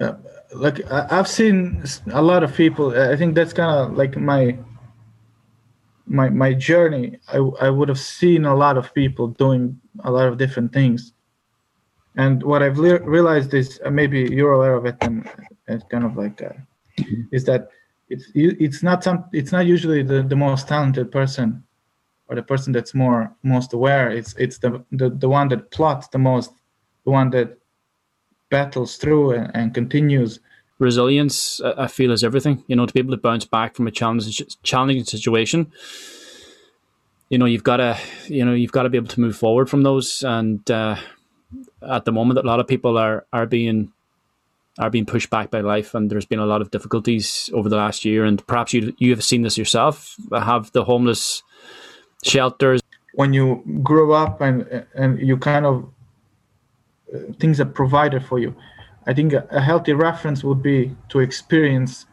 uh, 0.00 0.14
like 0.54 0.80
I've 0.90 1.28
seen 1.28 1.84
a 2.12 2.22
lot 2.22 2.42
of 2.42 2.54
people. 2.54 2.98
I 2.98 3.16
think 3.16 3.34
that's 3.34 3.52
kind 3.52 3.70
of 3.70 3.96
like 3.96 4.16
my 4.16 4.56
my 6.06 6.28
my 6.30 6.54
journey. 6.54 7.18
I 7.28 7.38
I 7.60 7.70
would 7.70 7.88
have 7.88 7.98
seen 7.98 8.44
a 8.44 8.54
lot 8.54 8.78
of 8.78 8.94
people 8.94 9.28
doing 9.28 9.80
a 10.04 10.10
lot 10.10 10.28
of 10.28 10.38
different 10.38 10.72
things, 10.72 11.12
and 12.16 12.42
what 12.42 12.62
I've 12.62 12.78
le- 12.78 13.00
realized 13.00 13.52
is 13.54 13.80
uh, 13.84 13.90
maybe 13.90 14.20
you're 14.20 14.52
aware 14.52 14.74
of 14.74 14.86
it, 14.86 14.96
and 15.02 15.28
it's 15.68 15.84
kind 15.90 16.04
of 16.04 16.16
like 16.16 16.42
uh, 16.42 16.54
is 17.30 17.44
that 17.44 17.68
it's 18.08 18.30
it's 18.34 18.82
not 18.82 19.04
some 19.04 19.24
it's 19.32 19.52
not 19.52 19.66
usually 19.66 20.02
the 20.02 20.22
the 20.22 20.36
most 20.36 20.68
talented 20.68 21.12
person 21.12 21.62
or 22.28 22.36
the 22.36 22.42
person 22.42 22.72
that's 22.72 22.94
more 22.94 23.34
most 23.42 23.72
aware. 23.72 24.10
It's 24.10 24.34
it's 24.36 24.58
the 24.58 24.84
the, 24.92 25.10
the 25.10 25.28
one 25.28 25.48
that 25.48 25.70
plots 25.70 26.08
the 26.08 26.18
most 26.18 26.50
the 27.04 27.10
one 27.10 27.30
that 27.30 27.58
battles 28.50 28.96
through 28.96 29.32
and, 29.32 29.50
and 29.54 29.74
continues. 29.74 30.40
Resilience 30.78 31.60
i 31.78 31.86
feel 31.86 32.12
is 32.12 32.22
everything. 32.24 32.64
You 32.66 32.76
know 32.76 32.86
to 32.86 32.92
be 32.92 33.00
able 33.00 33.16
to 33.16 33.20
bounce 33.20 33.44
back 33.44 33.74
from 33.74 33.86
a 33.86 33.90
challenging 33.90 34.46
challenging 34.62 35.04
situation 35.04 35.72
you 37.30 37.38
know 37.38 37.46
you've 37.46 37.64
got 37.64 37.78
to 37.78 37.98
you 38.28 38.44
know 38.44 38.54
you've 38.54 38.72
got 38.72 38.84
to 38.84 38.88
be 38.88 38.96
able 38.96 39.08
to 39.08 39.20
move 39.20 39.36
forward 39.36 39.68
from 39.68 39.82
those. 39.82 40.22
And 40.22 40.68
uh, 40.70 40.96
at 41.82 42.04
the 42.04 42.12
moment 42.12 42.38
a 42.38 42.42
lot 42.42 42.60
of 42.60 42.66
people 42.66 42.96
are 42.96 43.26
are 43.32 43.46
being 43.46 43.92
are 44.78 44.90
being 44.90 45.06
pushed 45.06 45.30
back 45.30 45.50
by 45.50 45.60
life 45.60 45.94
and 45.94 46.10
there's 46.10 46.26
been 46.26 46.38
a 46.38 46.46
lot 46.46 46.60
of 46.60 46.70
difficulties 46.70 47.48
over 47.54 47.68
the 47.68 47.76
last 47.76 48.04
year 48.04 48.24
and 48.24 48.46
perhaps 48.46 48.72
you 48.72 48.94
you 48.98 49.10
have 49.10 49.24
seen 49.24 49.42
this 49.42 49.56
yourself 49.56 50.16
have 50.32 50.70
the 50.72 50.84
homeless 50.84 51.42
shelters. 52.24 52.80
When 53.14 53.32
you 53.32 53.62
grow 53.82 54.12
up 54.12 54.40
and 54.40 54.86
and 54.94 55.18
you 55.20 55.36
kind 55.36 55.64
of 55.64 55.88
uh, 57.14 57.32
things 57.38 57.60
are 57.60 57.66
provided 57.66 58.24
for 58.24 58.38
you, 58.38 58.54
I 59.06 59.14
think 59.14 59.32
a, 59.32 59.60
healthy 59.60 59.92
reference 59.92 60.44
would 60.44 60.62
be 60.62 60.94
to 61.08 61.20
experience 61.20 62.06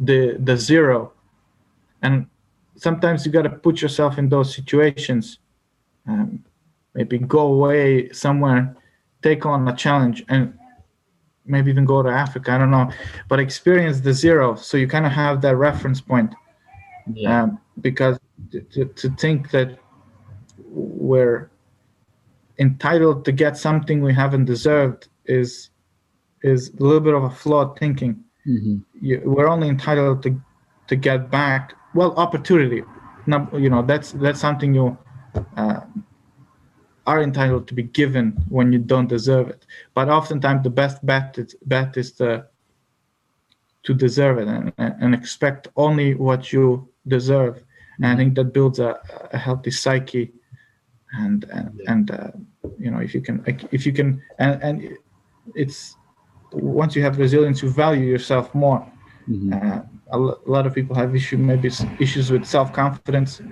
the 0.00 0.36
the 0.38 0.56
zero, 0.56 1.12
and 2.02 2.26
sometimes 2.76 3.24
you 3.24 3.32
got 3.32 3.42
to 3.42 3.50
put 3.50 3.80
yourself 3.80 4.18
in 4.18 4.28
those 4.28 4.54
situations. 4.54 5.38
Um, 6.06 6.44
maybe 6.94 7.18
go 7.18 7.40
away 7.40 8.10
somewhere, 8.10 8.74
take 9.22 9.46
on 9.46 9.66
a 9.68 9.76
challenge, 9.76 10.24
and 10.28 10.54
maybe 11.46 11.70
even 11.70 11.84
go 11.84 12.02
to 12.02 12.08
Africa. 12.08 12.52
I 12.52 12.58
don't 12.58 12.70
know, 12.70 12.90
but 13.28 13.40
experience 13.40 14.00
the 14.00 14.12
zero, 14.12 14.54
so 14.54 14.76
you 14.76 14.86
kind 14.86 15.06
of 15.06 15.12
have 15.12 15.40
that 15.42 15.56
reference 15.56 16.00
point. 16.00 16.34
Yeah. 17.12 17.42
Um, 17.42 17.60
because 17.80 18.18
to, 18.52 18.84
to 18.84 19.10
think 19.16 19.50
that 19.50 19.78
we're 20.68 21.50
entitled 22.58 23.24
to 23.24 23.32
get 23.32 23.56
something 23.56 24.02
we 24.02 24.12
haven't 24.12 24.44
deserved 24.44 25.08
is 25.26 25.70
is 26.42 26.70
a 26.78 26.82
little 26.82 27.00
bit 27.00 27.14
of 27.14 27.24
a 27.24 27.30
flawed 27.30 27.78
thinking. 27.78 28.22
Mm-hmm. 28.46 28.76
You, 29.00 29.22
we're 29.24 29.48
only 29.48 29.68
entitled 29.68 30.22
to 30.24 30.40
to 30.88 30.96
get 30.96 31.30
back 31.30 31.74
well 31.94 32.12
opportunity. 32.16 32.82
Not, 33.26 33.52
you 33.58 33.70
know 33.70 33.82
that's 33.82 34.12
that's 34.12 34.40
something 34.40 34.74
you 34.74 34.96
uh, 35.56 35.80
are 37.06 37.22
entitled 37.22 37.66
to 37.68 37.74
be 37.74 37.82
given 37.82 38.32
when 38.48 38.72
you 38.72 38.78
don't 38.78 39.08
deserve 39.08 39.48
it. 39.48 39.66
But 39.94 40.08
oftentimes 40.08 40.62
the 40.62 40.70
best 40.70 41.04
bet 41.04 41.38
is, 41.38 41.56
bet 41.64 41.96
is 41.96 42.12
to 42.12 42.46
to 43.82 43.94
deserve 43.94 44.36
it 44.36 44.46
and, 44.46 44.72
and 44.76 45.14
expect 45.14 45.68
only 45.74 46.14
what 46.14 46.52
you 46.52 46.86
deserve 47.08 47.64
and 48.02 48.06
I 48.12 48.16
think 48.16 48.34
that 48.36 48.52
builds 48.52 48.78
a, 48.78 48.98
a 49.32 49.38
healthy 49.38 49.70
psyche, 49.70 50.32
and 51.12 51.44
and, 51.52 51.80
and 51.86 52.10
uh, 52.10 52.30
you 52.78 52.90
know 52.90 53.00
if 53.00 53.14
you 53.14 53.20
can 53.20 53.44
if 53.70 53.84
you 53.84 53.92
can 53.92 54.22
and 54.38 54.62
and 54.62 54.96
it's 55.54 55.96
once 56.52 56.96
you 56.96 57.02
have 57.02 57.18
resilience, 57.18 57.62
you 57.62 57.70
value 57.70 58.06
yourself 58.06 58.54
more. 58.54 58.80
Mm-hmm. 59.28 59.52
Uh, 59.52 59.80
a, 60.12 60.18
lot 60.18 60.66
of 60.66 60.74
people 60.74 60.96
have 60.96 61.14
issue 61.14 61.36
maybe 61.36 61.70
issues 61.98 62.30
with 62.30 62.46
self 62.46 62.72
confidence, 62.72 63.42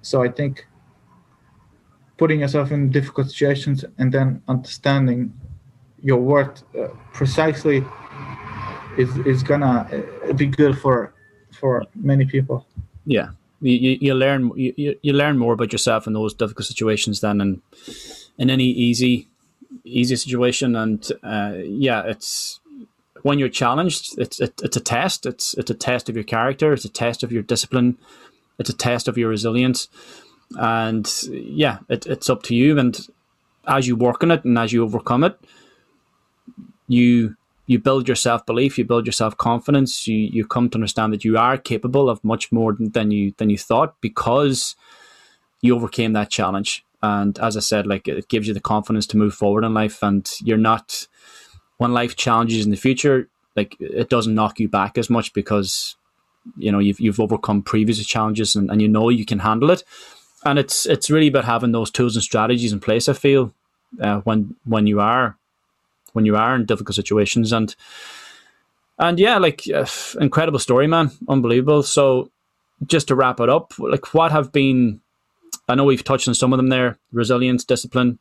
so 0.00 0.22
I 0.22 0.28
think 0.28 0.66
putting 2.22 2.38
yourself 2.38 2.70
in 2.70 2.88
difficult 2.88 3.26
situations 3.28 3.84
and 3.98 4.12
then 4.12 4.40
understanding 4.46 5.20
your 6.08 6.20
worth 6.20 6.62
uh, 6.78 6.86
precisely 7.12 7.84
is 8.96 9.10
is 9.32 9.42
gonna 9.42 9.76
uh, 9.90 10.32
be 10.34 10.46
good 10.46 10.78
for 10.78 11.12
for 11.60 11.72
many 11.96 12.24
people. 12.24 12.64
Yeah, 13.06 13.28
you, 13.60 13.98
you 14.00 14.14
learn 14.14 14.52
you, 14.54 14.94
you 15.02 15.12
learn 15.12 15.36
more 15.36 15.54
about 15.54 15.72
yourself 15.72 16.06
in 16.06 16.12
those 16.12 16.32
difficult 16.32 16.66
situations 16.66 17.20
than 17.20 17.40
in 17.40 17.50
in 18.38 18.50
any 18.50 18.68
easy 18.88 19.26
easy 19.84 20.16
situation. 20.16 20.76
And 20.76 21.00
uh, 21.24 21.54
yeah 21.86 22.12
it's 22.12 22.60
when 23.22 23.40
you're 23.40 23.56
challenged 23.62 24.02
it's 24.16 24.38
it, 24.40 24.52
it's 24.62 24.76
a 24.76 24.84
test. 24.94 25.26
It's 25.26 25.54
it's 25.54 25.72
a 25.72 25.78
test 25.88 26.08
of 26.08 26.14
your 26.14 26.28
character. 26.36 26.72
It's 26.72 26.84
a 26.84 26.94
test 27.04 27.24
of 27.24 27.32
your 27.32 27.42
discipline. 27.42 27.98
It's 28.60 28.70
a 28.70 28.78
test 28.88 29.08
of 29.08 29.18
your 29.18 29.30
resilience 29.30 29.88
and 30.58 31.24
yeah 31.30 31.78
it, 31.88 32.06
it's 32.06 32.30
up 32.30 32.42
to 32.42 32.54
you 32.54 32.78
and 32.78 33.08
as 33.66 33.86
you 33.86 33.96
work 33.96 34.22
on 34.22 34.30
it 34.30 34.44
and 34.44 34.58
as 34.58 34.72
you 34.72 34.82
overcome 34.82 35.24
it 35.24 35.38
you 36.88 37.36
you 37.66 37.78
build 37.78 38.08
your 38.08 38.16
self 38.16 38.44
belief, 38.44 38.78
you 38.78 38.84
build 38.84 39.06
your 39.06 39.12
self 39.12 39.36
confidence, 39.36 40.06
you 40.06 40.16
you 40.16 40.46
come 40.46 40.68
to 40.70 40.76
understand 40.76 41.12
that 41.12 41.24
you 41.24 41.38
are 41.38 41.56
capable 41.56 42.08
of 42.10 42.22
much 42.24 42.52
more 42.52 42.76
than 42.78 43.10
you 43.10 43.32
than 43.38 43.50
you 43.50 43.58
thought 43.58 44.00
because 44.00 44.76
you 45.60 45.74
overcame 45.74 46.12
that 46.12 46.30
challenge. 46.30 46.84
And 47.02 47.38
as 47.38 47.56
I 47.56 47.60
said, 47.60 47.86
like 47.86 48.06
it 48.06 48.28
gives 48.28 48.46
you 48.46 48.54
the 48.54 48.60
confidence 48.60 49.06
to 49.08 49.16
move 49.16 49.34
forward 49.34 49.64
in 49.64 49.74
life, 49.74 50.02
and 50.02 50.30
you're 50.42 50.58
not 50.58 51.06
when 51.78 51.92
life 51.92 52.16
challenges 52.16 52.64
in 52.64 52.70
the 52.70 52.76
future, 52.76 53.28
like 53.56 53.76
it 53.80 54.08
doesn't 54.08 54.34
knock 54.34 54.60
you 54.60 54.68
back 54.68 54.98
as 54.98 55.08
much 55.10 55.32
because 55.32 55.96
you 56.56 56.72
know 56.72 56.78
you've 56.78 57.00
you've 57.00 57.20
overcome 57.20 57.62
previous 57.62 58.04
challenges 58.04 58.54
and, 58.56 58.70
and 58.70 58.82
you 58.82 58.88
know 58.88 59.08
you 59.08 59.24
can 59.24 59.40
handle 59.40 59.70
it. 59.70 59.82
And 60.44 60.58
it's 60.58 60.86
it's 60.86 61.10
really 61.10 61.28
about 61.28 61.44
having 61.44 61.72
those 61.72 61.90
tools 61.90 62.16
and 62.16 62.22
strategies 62.22 62.72
in 62.72 62.80
place. 62.80 63.08
I 63.08 63.12
feel 63.12 63.52
uh, 64.00 64.20
when 64.20 64.56
when 64.64 64.86
you 64.86 65.00
are 65.00 65.36
when 66.12 66.26
you 66.26 66.36
are 66.36 66.54
in 66.54 66.66
difficult 66.66 66.94
situations 66.94 67.52
and 67.52 67.74
and 68.98 69.18
yeah, 69.18 69.38
like 69.38 69.62
uh, 69.74 69.86
incredible 70.20 70.58
story, 70.58 70.86
man, 70.86 71.10
unbelievable. 71.28 71.82
So 71.82 72.30
just 72.86 73.08
to 73.08 73.14
wrap 73.14 73.40
it 73.40 73.48
up, 73.48 73.72
like 73.78 74.14
what 74.14 74.32
have 74.32 74.52
been 74.52 75.00
I 75.68 75.74
know 75.74 75.84
we've 75.84 76.04
touched 76.04 76.28
on 76.28 76.34
some 76.34 76.52
of 76.52 76.56
them 76.56 76.68
there 76.68 76.98
resilience, 77.12 77.64
discipline. 77.64 78.18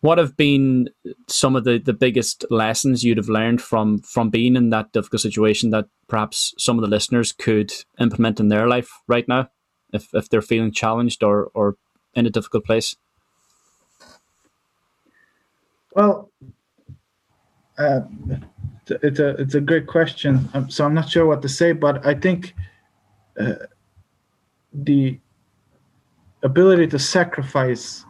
What 0.00 0.18
have 0.18 0.36
been 0.36 0.88
some 1.28 1.54
of 1.54 1.62
the, 1.62 1.78
the 1.78 1.92
biggest 1.92 2.44
lessons 2.50 3.04
you'd 3.04 3.18
have 3.18 3.28
learned 3.28 3.62
from 3.62 4.00
from 4.00 4.30
being 4.30 4.56
in 4.56 4.70
that 4.70 4.92
difficult 4.92 5.22
situation 5.22 5.70
that 5.70 5.86
perhaps 6.08 6.54
some 6.58 6.76
of 6.76 6.82
the 6.82 6.90
listeners 6.90 7.30
could 7.30 7.72
implement 8.00 8.40
in 8.40 8.48
their 8.48 8.66
life 8.66 8.90
right 9.06 9.28
now 9.28 9.48
if, 9.92 10.08
if 10.14 10.28
they're 10.28 10.42
feeling 10.42 10.72
challenged 10.72 11.22
or, 11.22 11.50
or 11.54 11.76
in 12.14 12.26
a 12.26 12.30
difficult 12.30 12.64
place? 12.64 12.96
Well, 15.94 16.30
uh, 17.78 18.00
it's 18.88 19.18
a 19.18 19.28
it's 19.30 19.54
a 19.54 19.60
great 19.60 19.86
question. 19.86 20.48
Um, 20.54 20.70
so 20.70 20.84
I'm 20.84 20.94
not 20.94 21.08
sure 21.08 21.26
what 21.26 21.42
to 21.42 21.48
say, 21.48 21.72
but 21.72 22.04
I 22.06 22.14
think 22.14 22.54
uh, 23.38 23.54
the 24.72 25.18
ability 26.42 26.86
to 26.88 26.98
sacrifice 26.98 28.04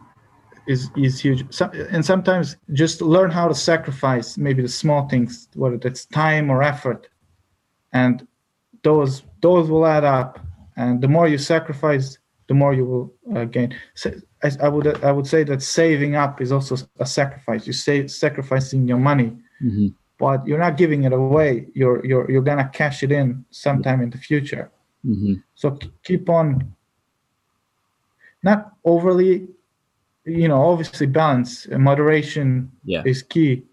is 0.67 0.89
is 0.95 1.19
huge. 1.19 1.45
So, 1.53 1.69
and 1.91 2.05
sometimes 2.05 2.57
just 2.73 3.01
learn 3.01 3.31
how 3.31 3.47
to 3.47 3.55
sacrifice 3.55 4.37
maybe 4.37 4.61
the 4.61 4.69
small 4.69 5.07
things, 5.07 5.49
whether 5.55 5.75
it's 5.83 6.05
time 6.05 6.49
or 6.49 6.63
effort, 6.63 7.07
and 7.91 8.27
those 8.83 9.23
those 9.41 9.69
will 9.69 9.85
add 9.85 10.03
up. 10.03 10.39
And 10.75 11.01
the 11.01 11.07
more 11.07 11.27
you 11.27 11.37
sacrifice, 11.37 12.17
the 12.47 12.53
more 12.53 12.73
you 12.73 12.85
will 12.85 13.13
uh, 13.35 13.45
gain. 13.45 13.75
So, 13.95 14.11
I, 14.43 14.51
I, 14.61 14.69
would 14.69 15.03
I 15.03 15.11
would 15.11 15.27
say 15.27 15.43
that 15.45 15.61
saving 15.61 16.15
up 16.15 16.41
is 16.41 16.51
also 16.51 16.75
a 16.99 17.05
sacrifice. 17.05 17.65
You 17.65 17.73
say 17.73 18.07
sacrificing 18.07 18.87
your 18.87 18.97
money, 18.97 19.31
mm-hmm. 19.63 19.87
but 20.19 20.45
you're 20.45 20.59
not 20.59 20.77
giving 20.77 21.03
it 21.03 21.13
away. 21.13 21.67
You're 21.73 22.05
you're 22.05 22.29
you're 22.29 22.41
gonna 22.41 22.69
cash 22.73 23.03
it 23.03 23.11
in 23.11 23.45
sometime 23.51 24.01
in 24.01 24.09
the 24.09 24.17
future. 24.17 24.71
Mm-hmm. 25.05 25.35
So 25.55 25.77
keep 26.03 26.29
on 26.29 26.73
not 28.43 28.73
overly, 28.83 29.47
you 30.25 30.47
know, 30.47 30.61
obviously 30.61 31.07
balance 31.07 31.65
and 31.65 31.81
moderation 31.81 32.71
yeah. 32.83 33.03
is 33.05 33.23
key. 33.23 33.63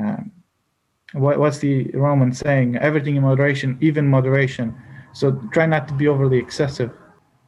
Um, 0.00 0.32
what, 1.12 1.38
what's 1.38 1.58
the 1.58 1.84
Roman 1.94 2.32
saying? 2.32 2.76
Everything 2.76 3.16
in 3.16 3.22
moderation, 3.22 3.78
even 3.80 4.06
moderation. 4.08 4.74
So 5.12 5.32
try 5.52 5.66
not 5.66 5.88
to 5.88 5.94
be 5.94 6.08
overly 6.08 6.38
excessive. 6.38 6.90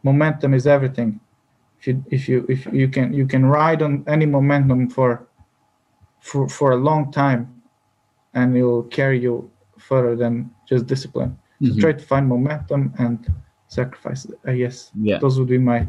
Momentum 0.02 0.54
is 0.54 0.66
everything. 0.66 1.20
If 1.80 1.86
you 1.86 2.04
if 2.10 2.28
you 2.28 2.46
if 2.48 2.66
you 2.72 2.88
can 2.88 3.12
you 3.12 3.26
can 3.26 3.46
ride 3.46 3.82
on 3.82 4.04
any 4.06 4.26
momentum 4.26 4.90
for 4.90 5.26
for 6.20 6.48
for 6.48 6.72
a 6.72 6.76
long 6.76 7.10
time, 7.12 7.62
and 8.34 8.56
it 8.56 8.62
will 8.62 8.84
carry 8.84 9.20
you 9.20 9.50
further 9.78 10.16
than 10.16 10.50
just 10.68 10.86
discipline. 10.86 11.38
So 11.62 11.68
mm-hmm. 11.68 11.80
try 11.80 11.92
to 11.92 12.04
find 12.04 12.28
momentum 12.28 12.92
and 12.98 13.26
sacrifice. 13.68 14.26
I 14.44 14.56
guess 14.56 14.90
yeah. 15.00 15.18
those 15.18 15.38
would 15.38 15.48
be 15.48 15.58
my 15.58 15.88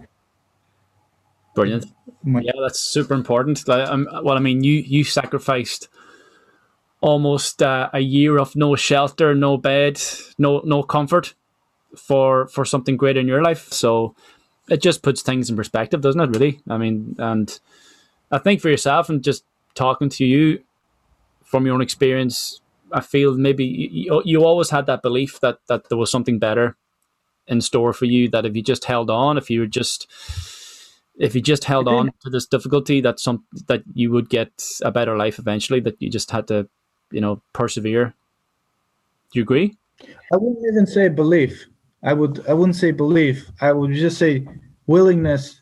Brilliant. 1.54 1.86
Yeah, 2.24 2.52
that's 2.62 2.80
super 2.80 3.14
important. 3.14 3.68
Like, 3.68 3.90
um, 3.90 4.08
well, 4.24 4.38
I 4.38 4.40
mean, 4.40 4.64
you 4.64 4.76
you 4.76 5.04
sacrificed 5.04 5.90
almost 7.02 7.62
uh, 7.62 7.90
a 7.92 8.00
year 8.00 8.38
of 8.38 8.56
no 8.56 8.76
shelter, 8.76 9.36
no 9.36 9.58
bed, 9.58 10.02
no 10.38 10.62
no 10.64 10.84
comfort 10.84 11.34
for 11.98 12.48
for 12.48 12.66
something 12.66 12.98
greater 12.98 13.20
in 13.20 13.28
your 13.28 13.44
life. 13.44 13.72
So 13.72 14.16
it 14.70 14.82
just 14.82 15.02
puts 15.02 15.22
things 15.22 15.50
in 15.50 15.56
perspective, 15.56 16.02
doesn't 16.02 16.22
it? 16.22 16.30
Really. 16.30 16.60
I 16.70 16.78
mean, 16.78 17.16
and 17.20 17.60
I 18.32 18.38
think 18.38 18.62
for 18.62 18.70
yourself 18.70 19.10
and 19.10 19.24
just 19.24 19.44
talking 19.76 20.10
to 20.10 20.26
you 20.26 20.64
from 21.44 21.66
your 21.66 21.76
own 21.76 21.82
experience, 21.82 22.62
I 22.92 23.02
feel 23.02 23.36
maybe 23.36 23.66
you, 23.66 24.22
you 24.26 24.44
always 24.44 24.70
had 24.70 24.86
that 24.86 25.02
belief 25.02 25.40
that 25.42 25.60
that 25.68 25.90
there 25.90 25.98
was 25.98 26.12
something 26.12 26.40
better 26.40 26.78
in 27.48 27.62
store 27.62 27.94
for 27.94 28.06
you. 28.06 28.30
That 28.30 28.46
if 28.46 28.56
you 28.56 28.62
just 28.62 28.86
held 28.86 29.10
on, 29.10 29.38
if 29.38 29.50
you 29.50 29.62
were 29.62 29.68
just 29.68 30.08
if 31.18 31.36
you 31.36 31.42
just 31.42 31.66
held 31.66 31.88
on 31.88 32.12
to 32.22 32.30
this 32.30 32.46
difficulty, 32.46 33.02
that 33.02 33.20
some 33.20 33.44
that 33.68 33.84
you 33.94 34.12
would 34.12 34.30
get 34.30 34.52
a 34.82 34.92
better 34.92 35.18
life 35.18 35.40
eventually. 35.40 35.80
That 35.80 36.02
you 36.02 36.10
just 36.10 36.32
had 36.32 36.48
to, 36.48 36.68
you 37.12 37.22
know, 37.22 37.42
persevere. 37.54 38.14
Do 39.32 39.40
you 39.40 39.44
agree? 39.44 39.78
I 40.34 40.38
wouldn't 40.38 40.66
even 40.74 40.88
say 40.88 41.10
belief. 41.10 41.68
I 42.04 42.14
would. 42.14 42.46
I 42.48 42.54
wouldn't 42.54 42.76
say 42.76 42.92
belief. 42.92 43.52
I 43.62 43.72
would 43.72 43.94
just 43.94 44.18
say 44.18 44.48
willingness 44.88 45.62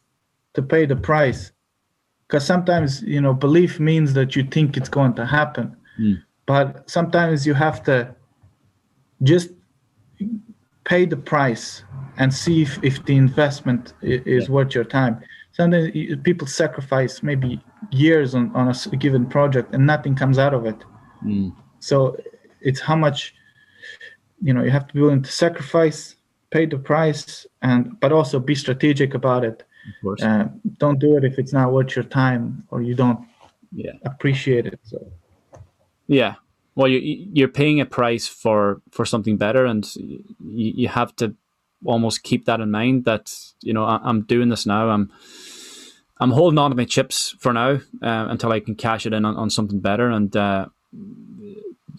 to 0.54 0.62
pay 0.62 0.86
the 0.86 0.96
price. 0.96 1.52
Because 2.28 2.46
sometimes 2.46 3.02
you 3.02 3.22
know 3.22 3.34
belief 3.34 3.80
means 3.80 4.14
that 4.14 4.36
you 4.36 4.44
think 4.44 4.78
it's 4.78 4.90
going 4.90 5.16
to 5.16 5.26
happen, 5.26 5.76
mm. 6.00 6.22
but 6.46 6.90
sometimes 6.90 7.46
you 7.46 7.54
have 7.56 7.84
to 7.84 8.16
just 9.24 9.50
pay 10.86 11.06
the 11.06 11.18
price 11.18 11.84
and 12.18 12.34
see 12.34 12.62
if, 12.62 12.82
if 12.84 13.04
the 13.06 13.16
investment 13.16 13.94
is 14.02 14.48
yeah. 14.48 14.52
worth 14.52 14.74
your 14.74 14.84
time 14.84 15.22
sometimes 15.52 15.92
people 16.24 16.48
sacrifice 16.48 17.22
maybe 17.22 17.62
years 17.92 18.34
on, 18.36 18.54
on 18.56 18.68
a 18.70 18.96
given 18.96 19.26
project 19.26 19.74
and 19.74 19.86
nothing 19.86 20.16
comes 20.16 20.38
out 20.38 20.54
of 20.54 20.66
it 20.66 20.78
mm. 21.24 21.54
so 21.80 22.18
it's 22.62 22.80
how 22.80 22.96
much 22.96 23.36
you 24.42 24.54
know 24.54 24.64
you 24.64 24.72
have 24.72 24.88
to 24.88 24.94
be 24.94 25.02
willing 25.02 25.22
to 25.22 25.32
sacrifice 25.32 26.16
pay 26.52 26.66
the 26.66 26.78
price 26.78 27.46
and 27.62 28.00
but 28.00 28.12
also 28.12 28.40
be 28.40 28.56
strategic 28.56 29.14
about 29.14 29.44
it. 29.44 29.64
Uh, 30.22 30.46
don't 30.78 31.00
do 31.00 31.18
it 31.18 31.24
if 31.24 31.40
it's 31.40 31.54
not 31.54 31.72
worth 31.72 31.96
your 31.96 32.04
time 32.04 32.64
or 32.70 32.82
you 32.82 32.96
don't 32.96 33.28
yeah. 33.72 33.94
appreciate 34.06 34.66
it 34.66 34.80
so. 34.84 35.12
Yeah. 36.08 36.36
Well 36.76 36.88
you, 36.88 37.00
you're 37.34 37.48
paying 37.48 37.80
a 37.80 37.86
price 37.86 38.28
for 38.28 38.82
for 38.92 39.06
something 39.06 39.38
better 39.38 39.66
and 39.66 39.86
you, 39.96 40.24
you 40.40 40.88
have 40.88 41.16
to 41.18 41.36
almost 41.86 42.24
keep 42.24 42.46
that 42.46 42.60
in 42.60 42.72
mind 42.72 43.06
that 43.06 43.34
you 43.62 43.74
know 43.74 43.86
I, 43.86 44.10
am 44.10 44.24
doing 44.24 44.50
this 44.50 44.66
now. 44.66 44.90
I'm 44.90 45.12
i'm 46.20 46.32
holding 46.32 46.58
on 46.58 46.72
to 46.72 46.76
my 46.76 46.86
chips 46.86 47.36
for 47.40 47.54
now 47.54 47.80
uh, 48.02 48.28
until 48.30 48.52
i 48.52 48.60
can 48.60 48.76
cash 48.76 49.06
it 49.06 49.14
in 49.14 49.26
on, 49.26 49.36
on 49.36 49.50
something 49.50 49.80
better. 49.80 50.10
And 50.10 50.36
uh, 50.36 50.68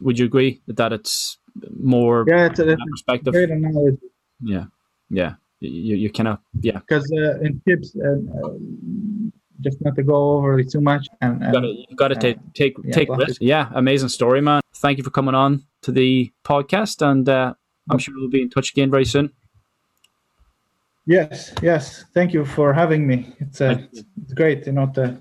would 0.00 0.18
you 0.18 0.26
agree 0.26 0.60
that 0.66 0.92
it's 0.92 1.38
more 1.78 2.24
yeah 2.28 2.46
it's 2.46 2.58
a, 2.58 2.76
perspective? 2.90 3.32
great 3.32 3.50
analogy. 3.50 4.09
Yeah 4.42 4.64
yeah 5.10 5.34
you, 5.60 5.96
you 5.96 6.10
of 6.28 6.38
yeah 6.60 6.78
because 6.78 7.10
uh, 7.12 7.38
in 7.40 7.60
chips 7.66 7.94
uh, 7.96 8.50
just 9.60 9.78
not 9.82 9.94
to 9.94 10.02
go 10.02 10.36
over 10.36 10.58
it 10.58 10.70
too 10.70 10.80
much 10.80 11.06
and, 11.20 11.42
and 11.42 11.66
you 11.66 11.96
got 11.96 12.08
to 12.08 12.16
take 12.16 12.38
take 12.54 12.74
yeah, 12.84 12.94
take 12.94 13.08
risks 13.10 13.38
yeah 13.40 13.68
amazing 13.74 14.08
story 14.08 14.40
man 14.40 14.60
thank 14.76 14.98
you 14.98 15.04
for 15.04 15.10
coming 15.10 15.34
on 15.34 15.62
to 15.82 15.92
the 15.92 16.32
podcast 16.44 17.02
and 17.06 17.28
uh, 17.28 17.52
i'm 17.90 17.98
sure 17.98 18.14
we'll 18.16 18.30
be 18.30 18.42
in 18.42 18.50
touch 18.50 18.70
again 18.70 18.90
very 18.90 19.04
soon 19.04 19.30
Yes, 21.06 21.52
yes. 21.60 22.04
Thank 22.14 22.32
you 22.32 22.44
for 22.44 22.72
having 22.72 23.04
me. 23.04 23.34
It's 23.40 23.60
a, 23.60 23.88
it's 23.92 24.32
great, 24.32 24.66
you 24.66 24.72
know. 24.72 24.90
The, 24.94 25.20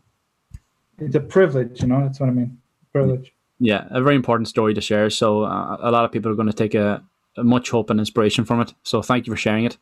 it's 0.99 1.15
a 1.15 1.19
privilege, 1.19 1.81
you 1.81 1.87
know. 1.87 2.01
That's 2.03 2.19
what 2.19 2.29
I 2.29 2.31
mean. 2.31 2.59
Privilege. 2.93 3.33
Yeah, 3.59 3.87
a 3.89 3.99
very 4.01 4.15
important 4.15 4.47
story 4.47 4.75
to 4.75 4.81
share. 4.81 5.09
So 5.09 5.43
uh, 5.43 5.77
a 5.79 5.89
lot 5.89 6.05
of 6.05 6.11
people 6.11 6.31
are 6.31 6.35
going 6.35 6.47
to 6.47 6.53
take 6.53 6.75
a 6.75 7.03
much 7.43 7.71
hope 7.71 7.89
and 7.89 7.99
inspiration 7.99 8.45
from 8.45 8.61
it. 8.61 8.73
So 8.83 9.01
thank 9.01 9.25
you 9.27 9.33
for 9.33 9.37
sharing 9.37 9.65
it. 9.65 9.77